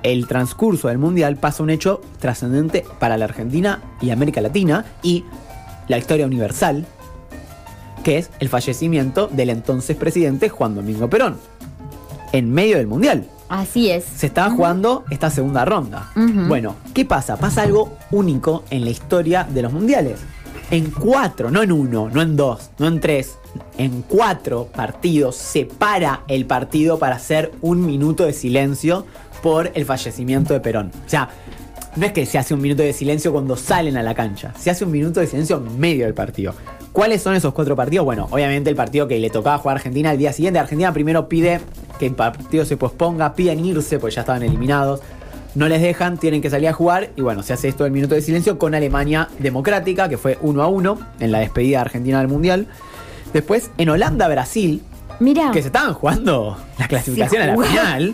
el 0.04 0.28
transcurso 0.28 0.88
del 0.88 0.98
Mundial, 0.98 1.36
pasa 1.38 1.64
un 1.64 1.70
hecho 1.70 2.02
trascendente 2.20 2.86
para 3.00 3.18
la 3.18 3.26
Argentina 3.26 3.82
y 4.02 4.12
América 4.12 4.42
Latina 4.42 4.86
y 5.04 5.26
la 5.88 5.98
historia 5.98 6.26
universal, 6.26 6.86
que 8.04 8.18
es 8.18 8.30
el 8.40 8.50
fallecimiento 8.50 9.28
del 9.28 9.50
entonces 9.50 9.96
presidente 9.98 10.50
Juan 10.50 10.76
Domingo 10.76 11.10
Perón, 11.10 11.38
en 12.32 12.52
medio 12.52 12.78
del 12.78 12.88
Mundial 12.88 13.28
Así 13.50 13.90
es. 13.90 14.04
se 14.04 14.28
estaba 14.28 14.50
jugando 14.50 15.06
esta 15.10 15.30
segunda 15.30 15.66
ronda. 15.66 16.12
Bueno, 16.16 16.76
¿qué 16.94 17.06
pasa? 17.06 17.38
Pasa 17.38 17.64
algo 17.64 17.98
único 18.12 18.64
en 18.70 18.84
la 18.84 18.92
historia 18.92 19.44
de 19.44 19.62
los 19.62 19.72
mundiales. 19.72 20.20
En 20.70 20.92
cuatro, 20.92 21.50
no 21.50 21.64
en 21.64 21.72
uno, 21.72 22.10
no 22.10 22.22
en 22.22 22.36
dos, 22.36 22.72
no 22.78 22.88
en 22.88 23.00
tres, 23.00 23.38
en 23.78 24.02
cuatro 24.02 24.66
partidos 24.66 25.38
se 25.38 25.64
para 25.64 26.24
el 26.28 26.46
partido 26.46 27.00
para 27.00 27.16
hacer 27.16 27.54
un 27.62 27.86
minuto 27.86 28.26
de 28.26 28.34
silencio 28.34 29.06
por 29.42 29.72
el 29.76 29.86
fallecimiento 29.86 30.54
de 30.54 30.60
Perón. 30.60 30.92
O 31.06 31.10
sea, 31.10 31.30
no 31.96 32.06
es 32.06 32.12
que 32.12 32.26
se 32.26 32.38
hace 32.38 32.54
un 32.54 32.62
minuto 32.62 32.84
de 32.84 32.92
silencio 32.92 33.32
cuando 33.32 33.56
salen 33.56 33.96
a 33.96 34.04
la 34.04 34.14
cancha, 34.14 34.54
se 34.60 34.70
hace 34.70 34.84
un 34.84 34.92
minuto 34.92 35.22
de 35.22 35.28
silencio 35.28 35.58
en 35.58 35.80
medio 35.80 36.04
del 36.04 36.14
partido. 36.14 36.54
¿Cuáles 36.92 37.22
son 37.22 37.36
esos 37.36 37.54
cuatro 37.54 37.76
partidos? 37.76 38.06
Bueno, 38.06 38.28
obviamente 38.30 38.70
el 38.70 38.76
partido 38.76 39.08
que 39.08 39.20
le 39.20 39.30
tocaba 39.30 39.60
jugar 39.60 39.78
a 39.78 39.80
Argentina 39.80 40.10
al 40.10 40.18
día 40.18 40.34
siguiente. 40.34 40.60
Argentina 40.60 40.92
primero 40.92 41.30
pide 41.30 41.62
que 41.98 42.06
el 42.08 42.14
partido 42.16 42.66
se 42.66 42.78
posponga, 42.78 43.34
piden 43.34 43.64
irse 43.66 44.00
porque 44.00 44.16
ya 44.16 44.22
estaban 44.22 44.44
eliminados. 44.44 45.02
No 45.56 45.68
les 45.68 45.82
dejan, 45.82 46.18
tienen 46.18 46.42
que 46.42 46.50
salir 46.50 46.68
a 46.70 46.74
jugar. 46.74 47.10
Y 47.16 47.22
bueno, 47.22 47.42
se 47.44 47.54
hace 47.54 47.68
esto 47.68 47.84
del 47.84 47.92
minuto 47.94 48.14
de 48.16 48.22
silencio 48.22 48.60
con 48.60 48.76
Alemania 48.76 49.28
Democrática, 49.40 50.08
que 50.08 50.18
fue 50.18 50.38
1 50.42 50.62
a 50.62 50.68
1 50.68 51.00
en 51.20 51.32
la 51.32 51.40
despedida 51.40 51.78
de 51.80 51.82
Argentina 51.82 52.20
del 52.20 52.28
Mundial. 52.28 52.68
Después, 53.34 53.72
en 53.78 53.90
Holanda-Brasil, 53.90 54.84
Mira. 55.20 55.50
que 55.52 55.62
se 55.62 55.68
estaban 55.68 55.94
jugando 55.96 56.58
la 56.78 56.88
clasificación 56.88 57.42
a 57.42 57.48
la 57.48 57.58
final. 57.58 58.14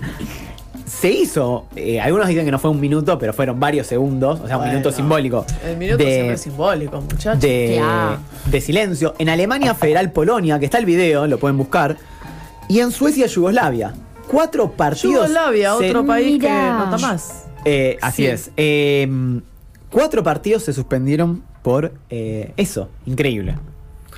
Se 0.86 1.10
hizo, 1.12 1.66
eh, 1.76 2.00
algunos 2.00 2.28
dicen 2.28 2.46
que 2.46 2.52
no 2.52 2.60
fue 2.60 2.70
un 2.72 2.80
minuto, 2.80 3.18
pero 3.18 3.34
fueron 3.34 3.60
varios 3.60 3.88
segundos, 3.88 4.40
o 4.42 4.48
sea, 4.48 4.58
un 4.58 4.64
Bueno, 4.64 4.74
minuto 4.80 4.92
simbólico. 4.92 5.46
El 5.66 5.78
minuto 5.78 5.98
de- 6.04 6.12
siempre 6.14 6.34
es 6.36 6.42
simbólico, 6.42 7.02
muchachos. 7.02 7.42
de 7.42 8.62
silencio. 8.62 9.16
En 9.18 9.30
Alemania 9.30 9.74
Federal 9.76 10.12
Polonia, 10.12 10.60
que 10.60 10.66
está 10.66 10.78
el 10.78 10.86
video, 10.86 11.26
lo 11.28 11.40
pueden 11.40 11.58
buscar. 11.58 11.98
Y 12.68 12.80
en 12.80 12.92
Suecia 12.92 13.26
Yugoslavia. 13.28 13.94
Cuatro 14.28 14.72
partidos. 14.72 15.16
Yugoslavia, 15.16 15.74
se- 15.78 15.90
otro 15.90 16.06
país 16.06 16.40
que 16.40 16.50
no 16.50 16.84
está 16.96 16.98
más. 16.98 17.46
Eh, 17.66 17.98
así 18.02 18.24
Sí. 18.24 18.28
es. 18.30 18.52
Eh, 18.58 19.08
cuatro 19.90 20.24
partidos 20.24 20.64
se 20.64 20.74
suspendieron 20.74 21.44
por 21.62 21.94
eh, 22.10 22.54
eso. 22.58 22.90
Increíble. 23.06 23.56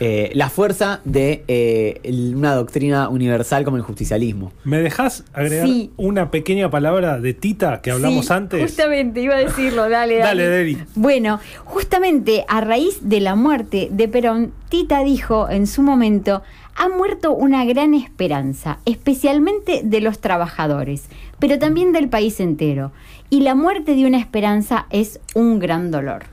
Eh, 0.01 0.31
la 0.33 0.49
fuerza 0.49 0.99
de 1.05 1.45
eh, 1.47 2.01
una 2.35 2.53
doctrina 2.53 3.07
universal 3.07 3.63
como 3.63 3.77
el 3.77 3.83
justicialismo. 3.83 4.51
¿Me 4.65 4.79
dejas 4.81 5.23
agregar 5.31 5.65
Sí. 5.67 5.91
una 5.95 6.31
pequeña 6.31 6.69
palabra 6.69 7.19
de 7.21 7.33
Tita 7.33 7.81
que 7.81 7.91
hablamos 7.91 8.25
Sí, 8.25 8.33
antes? 8.33 8.61
Justamente, 8.61 9.21
iba 9.21 9.35
a 9.35 9.39
decirlo, 9.39 9.87
dale, 9.87 10.17
dale. 10.17 10.49
Dale. 10.49 10.85
Bueno, 10.95 11.39
justamente 11.63 12.43
a 12.49 12.59
raíz 12.59 12.97
de 13.01 13.21
la 13.21 13.35
muerte 13.35 13.87
de 13.89 14.07
Perón, 14.09 14.51
Tita 14.67 15.01
dijo 15.01 15.49
en 15.49 15.65
su 15.65 15.81
momento, 15.81 16.41
ha 16.75 16.89
muerto 16.89 17.31
una 17.31 17.65
gran 17.65 17.93
esperanza, 17.93 18.79
especialmente 18.85 19.81
de 19.83 20.01
los 20.01 20.19
trabajadores, 20.19 21.09
pero 21.39 21.57
también 21.57 21.93
del 21.93 22.09
país 22.09 22.39
entero. 22.39 22.91
Y 23.29 23.41
la 23.41 23.55
muerte 23.55 23.95
de 23.95 24.05
una 24.05 24.19
esperanza 24.19 24.85
es 24.89 25.19
un 25.33 25.59
gran 25.59 25.89
dolor. 25.89 26.25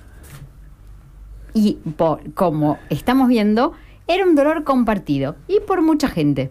Y 1.55 1.79
por, 1.97 2.33
como 2.35 2.79
estamos 2.91 3.29
viendo, 3.29 3.73
era 4.09 4.25
un 4.25 4.35
dolor 4.35 4.65
compartido 4.65 5.37
y 5.47 5.61
por 5.61 5.81
mucha 5.81 6.09
gente. 6.09 6.51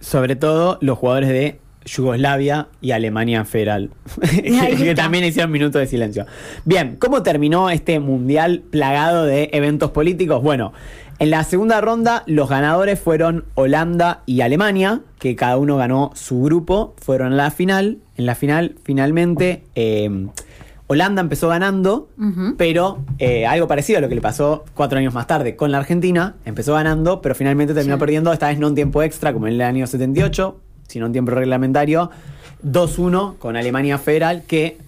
Sobre 0.00 0.36
todo 0.36 0.78
los 0.80 0.98
jugadores 0.98 1.30
de 1.30 1.60
Yugoslavia 1.84 2.68
y 2.80 2.90
Alemania 2.92 3.44
Federal. 3.44 3.90
Que 4.34 4.94
también 4.94 5.24
hicieron 5.24 5.50
minutos 5.50 5.80
de 5.80 5.86
silencio. 5.86 6.26
Bien, 6.64 6.96
¿cómo 6.96 7.22
terminó 7.22 7.70
este 7.70 8.00
mundial 8.00 8.62
plagado 8.70 9.24
de 9.24 9.50
eventos 9.52 9.90
políticos? 9.90 10.42
Bueno, 10.42 10.72
en 11.18 11.30
la 11.30 11.44
segunda 11.44 11.80
ronda 11.80 12.22
los 12.26 12.48
ganadores 12.48 12.98
fueron 13.00 13.44
Holanda 13.54 14.22
y 14.26 14.40
Alemania, 14.40 15.00
que 15.18 15.36
cada 15.36 15.56
uno 15.56 15.76
ganó 15.76 16.10
su 16.14 16.42
grupo, 16.42 16.94
fueron 17.00 17.32
a 17.32 17.36
la 17.36 17.50
final. 17.50 17.98
En 18.16 18.26
la 18.26 18.34
final, 18.34 18.76
finalmente, 18.84 19.62
eh, 19.74 20.26
Holanda 20.86 21.22
empezó 21.22 21.48
ganando, 21.48 22.08
pero 22.58 22.98
eh, 23.18 23.46
algo 23.46 23.66
parecido 23.66 23.98
a 23.98 24.02
lo 24.02 24.08
que 24.08 24.14
le 24.14 24.20
pasó 24.20 24.64
cuatro 24.74 24.98
años 24.98 25.14
más 25.14 25.26
tarde 25.26 25.56
con 25.56 25.72
la 25.72 25.78
Argentina. 25.78 26.34
Empezó 26.44 26.74
ganando, 26.74 27.22
pero 27.22 27.34
finalmente 27.34 27.72
terminó 27.74 27.96
Sí. 27.96 28.00
perdiendo, 28.00 28.32
esta 28.32 28.48
vez 28.48 28.58
no 28.58 28.68
en 28.68 28.74
tiempo 28.74 29.02
extra, 29.02 29.32
como 29.32 29.46
en 29.46 29.54
el 29.54 29.62
año 29.62 29.86
78, 29.86 30.60
sino 30.86 31.06
en 31.06 31.12
tiempo 31.12 31.30
reglamentario. 31.30 32.10
2-1 32.62 33.36
con 33.38 33.56
Alemania 33.56 33.98
Federal, 33.98 34.42
que 34.46 34.78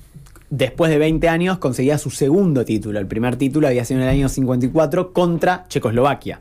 después 0.50 0.90
de 0.90 0.98
20 0.98 1.28
años 1.28 1.59
conseguía 1.59 1.98
su 1.98 2.11
segundo 2.11 2.64
título. 2.64 2.98
El 2.98 3.06
primer 3.06 3.37
título 3.37 3.66
había 3.68 3.85
sido 3.85 4.00
en 4.00 4.06
el 4.06 4.11
año 4.12 4.28
54 4.28 5.12
contra 5.12 5.64
Checoslovaquia. 5.68 6.40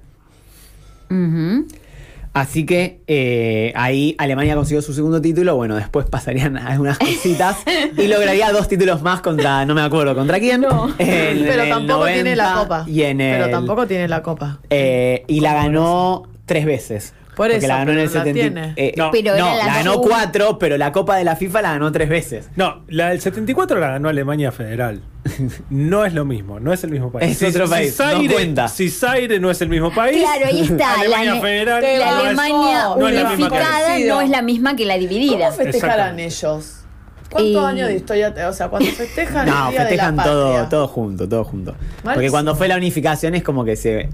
Así 2.33 2.65
que 2.65 2.99
eh, 3.07 3.71
ahí 3.75 4.13
Alemania 4.17 4.55
consiguió 4.55 4.81
su 4.81 4.93
segundo 4.93 5.21
título. 5.21 5.55
Bueno, 5.55 5.77
después 5.77 6.05
pasarían 6.09 6.57
algunas 6.57 6.97
cositas 6.99 7.57
y 7.97 8.07
lograría 8.07 8.51
dos 8.51 8.67
títulos 8.67 9.01
más 9.01 9.21
contra, 9.21 9.65
no 9.65 9.73
me 9.73 9.81
acuerdo 9.81 10.13
contra 10.15 10.37
quién. 10.39 10.61
No. 10.61 10.93
En 10.99 11.43
Pero 11.45 11.67
tampoco 11.69 12.05
tiene 12.07 12.35
la 12.35 12.43
90 12.55 12.61
copa. 12.63 12.85
Y 12.89 13.01
en 13.03 13.17
Pero 13.19 13.45
el- 13.45 13.51
tampoco 13.51 13.87
tiene 13.87 14.07
la 14.09 14.21
copa. 14.21 14.59
eh, 14.69 15.23
y 15.27 15.39
la 15.39 15.53
ganó 15.53 16.23
tres 16.45 16.65
veces. 16.65 17.13
Por 17.35 17.51
eso, 17.51 17.67
la 17.67 17.77
ganó 17.79 17.91
en 17.91 17.99
el 17.99 18.05
la 18.05 18.11
70. 18.11 18.33
tiene. 18.33 18.73
eh, 18.77 18.93
No. 18.97 19.11
Pero 19.11 19.31
no, 19.31 19.37
era 19.47 19.55
la 19.57 19.65
la 19.67 19.73
ganó 19.77 19.91
segunda. 19.93 20.15
cuatro, 20.15 20.57
pero 20.59 20.77
la 20.77 20.91
Copa 20.91 21.17
de 21.17 21.23
la 21.23 21.35
FIFA 21.35 21.61
la 21.61 21.71
ganó 21.73 21.91
tres 21.91 22.09
veces. 22.09 22.49
No, 22.55 22.83
la 22.87 23.09
del 23.09 23.19
74 23.21 23.79
la 23.79 23.89
ganó 23.89 24.09
Alemania 24.09 24.51
Federal. 24.51 25.01
No 25.69 26.05
es 26.05 26.13
lo 26.13 26.23
mismo, 26.25 26.59
no 26.59 26.71
es 26.71 26.83
el 26.83 26.91
mismo 26.91 27.11
país. 27.11 27.41
Es 27.41 27.55
otro 27.55 27.67
país, 27.69 27.97
no 27.99 28.05
Zaire, 28.05 28.33
cuenta. 28.33 28.67
si 28.67 28.89
Zaire 28.89 29.39
no 29.39 29.49
es 29.51 29.59
el 29.61 29.69
mismo 29.69 29.93
país. 29.93 30.21
Claro, 30.23 30.45
ahí 30.45 30.61
está. 30.61 30.99
Alemania 31.01 31.33
la, 31.35 31.41
Federal 31.41 31.81
Te 31.81 31.97
la 31.97 32.05
no 32.05 32.11
es- 32.17 32.25
Alemania 32.27 32.83
no 32.97 33.07
es 33.07 33.13
la 33.15 33.29
misma 33.29 33.35
que- 33.49 33.55
unificada 33.55 33.99
no 33.99 34.21
es 34.21 34.29
la 34.29 34.41
misma 34.41 34.75
que 34.75 34.85
la 34.85 34.97
dividida. 34.97 35.45
¿Cómo 35.49 35.57
festejarán 35.57 36.19
Exactamente. 36.19 36.23
ellos? 36.25 36.81
¿Cuántos 37.31 37.51
Y- 37.51 37.65
años 37.65 37.87
de 37.89 37.95
historia? 37.95 38.33
te- 38.33 38.45
O 38.45 38.53
sea, 38.53 38.67
cuando 38.69 38.89
festejan 38.91 39.45
No, 39.49 39.65
el 39.65 39.71
día 39.71 39.81
festejan 39.81 40.11
de 40.15 40.17
la 40.17 40.23
todo, 40.23 40.51
patria. 40.51 40.69
todo 40.69 40.87
junto, 40.87 41.27
todo 41.27 41.43
junto. 41.43 41.71
Porque 41.73 42.03
Malísimo. 42.03 42.31
cuando 42.31 42.55
fue 42.55 42.67
la 42.67 42.77
unificación 42.77 43.35
es 43.35 43.43
como 43.43 43.65
que 43.65 43.75
se 43.75 44.09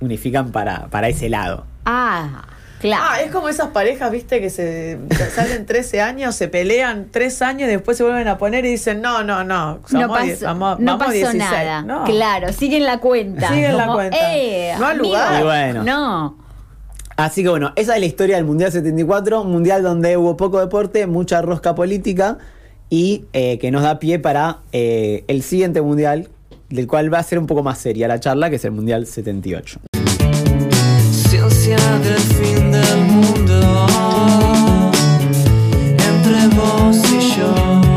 unifican 0.00 0.50
para, 0.50 0.86
para 0.88 1.08
ese 1.08 1.28
lado. 1.28 1.66
Ah, 1.84 2.42
claro. 2.84 3.04
Ah, 3.08 3.20
es 3.22 3.30
como 3.32 3.48
esas 3.48 3.68
parejas, 3.68 4.10
viste, 4.10 4.40
que 4.40 4.50
se 4.50 4.98
salen 5.34 5.64
13 5.66 6.00
años, 6.02 6.34
se 6.34 6.48
pelean 6.48 7.08
3 7.10 7.40
años 7.42 7.62
y 7.68 7.72
después 7.72 7.96
se 7.96 8.02
vuelven 8.04 8.28
a 8.28 8.36
poner 8.36 8.64
y 8.66 8.68
dicen, 8.72 9.00
no, 9.00 9.24
no, 9.24 9.42
no, 9.42 9.80
no 9.90 10.08
pasó, 10.08 10.24
die- 10.24 10.36
vamos- 10.42 10.78
no 10.80 10.98
vamos 10.98 10.98
pasó 11.06 11.12
16. 11.12 11.34
nada. 11.38 11.82
No. 11.82 12.04
Claro, 12.04 12.52
siguen 12.52 12.84
la 12.84 12.98
cuenta. 12.98 13.48
Siguen 13.48 13.76
la 13.76 13.86
cuenta. 13.88 14.16
eh, 14.36 14.74
No 14.78 14.86
al 14.86 14.98
lugar. 14.98 15.40
Y 15.40 15.44
bueno. 15.44 15.82
No. 15.82 16.36
Así 17.16 17.42
que 17.42 17.48
bueno, 17.48 17.72
esa 17.76 17.94
es 17.94 18.00
la 18.00 18.06
historia 18.06 18.36
del 18.36 18.44
Mundial 18.44 18.72
74, 18.72 19.40
un 19.42 19.50
mundial 19.52 19.82
donde 19.82 20.16
hubo 20.16 20.36
poco 20.36 20.60
deporte, 20.60 21.06
mucha 21.06 21.40
rosca 21.42 21.74
política 21.74 22.38
y 22.90 23.24
eh, 23.32 23.58
que 23.58 23.70
nos 23.70 23.82
da 23.82 23.98
pie 24.00 24.18
para 24.18 24.58
eh, 24.72 25.24
el 25.28 25.42
siguiente 25.42 25.80
mundial, 25.80 26.28
del 26.70 26.86
cual 26.88 27.12
va 27.14 27.18
a 27.18 27.22
ser 27.22 27.38
un 27.38 27.46
poco 27.46 27.62
más 27.62 27.78
seria 27.78 28.08
la 28.08 28.18
charla, 28.18 28.50
que 28.50 28.56
es 28.56 28.64
el 28.64 28.72
Mundial 28.72 29.06
78. 29.06 29.78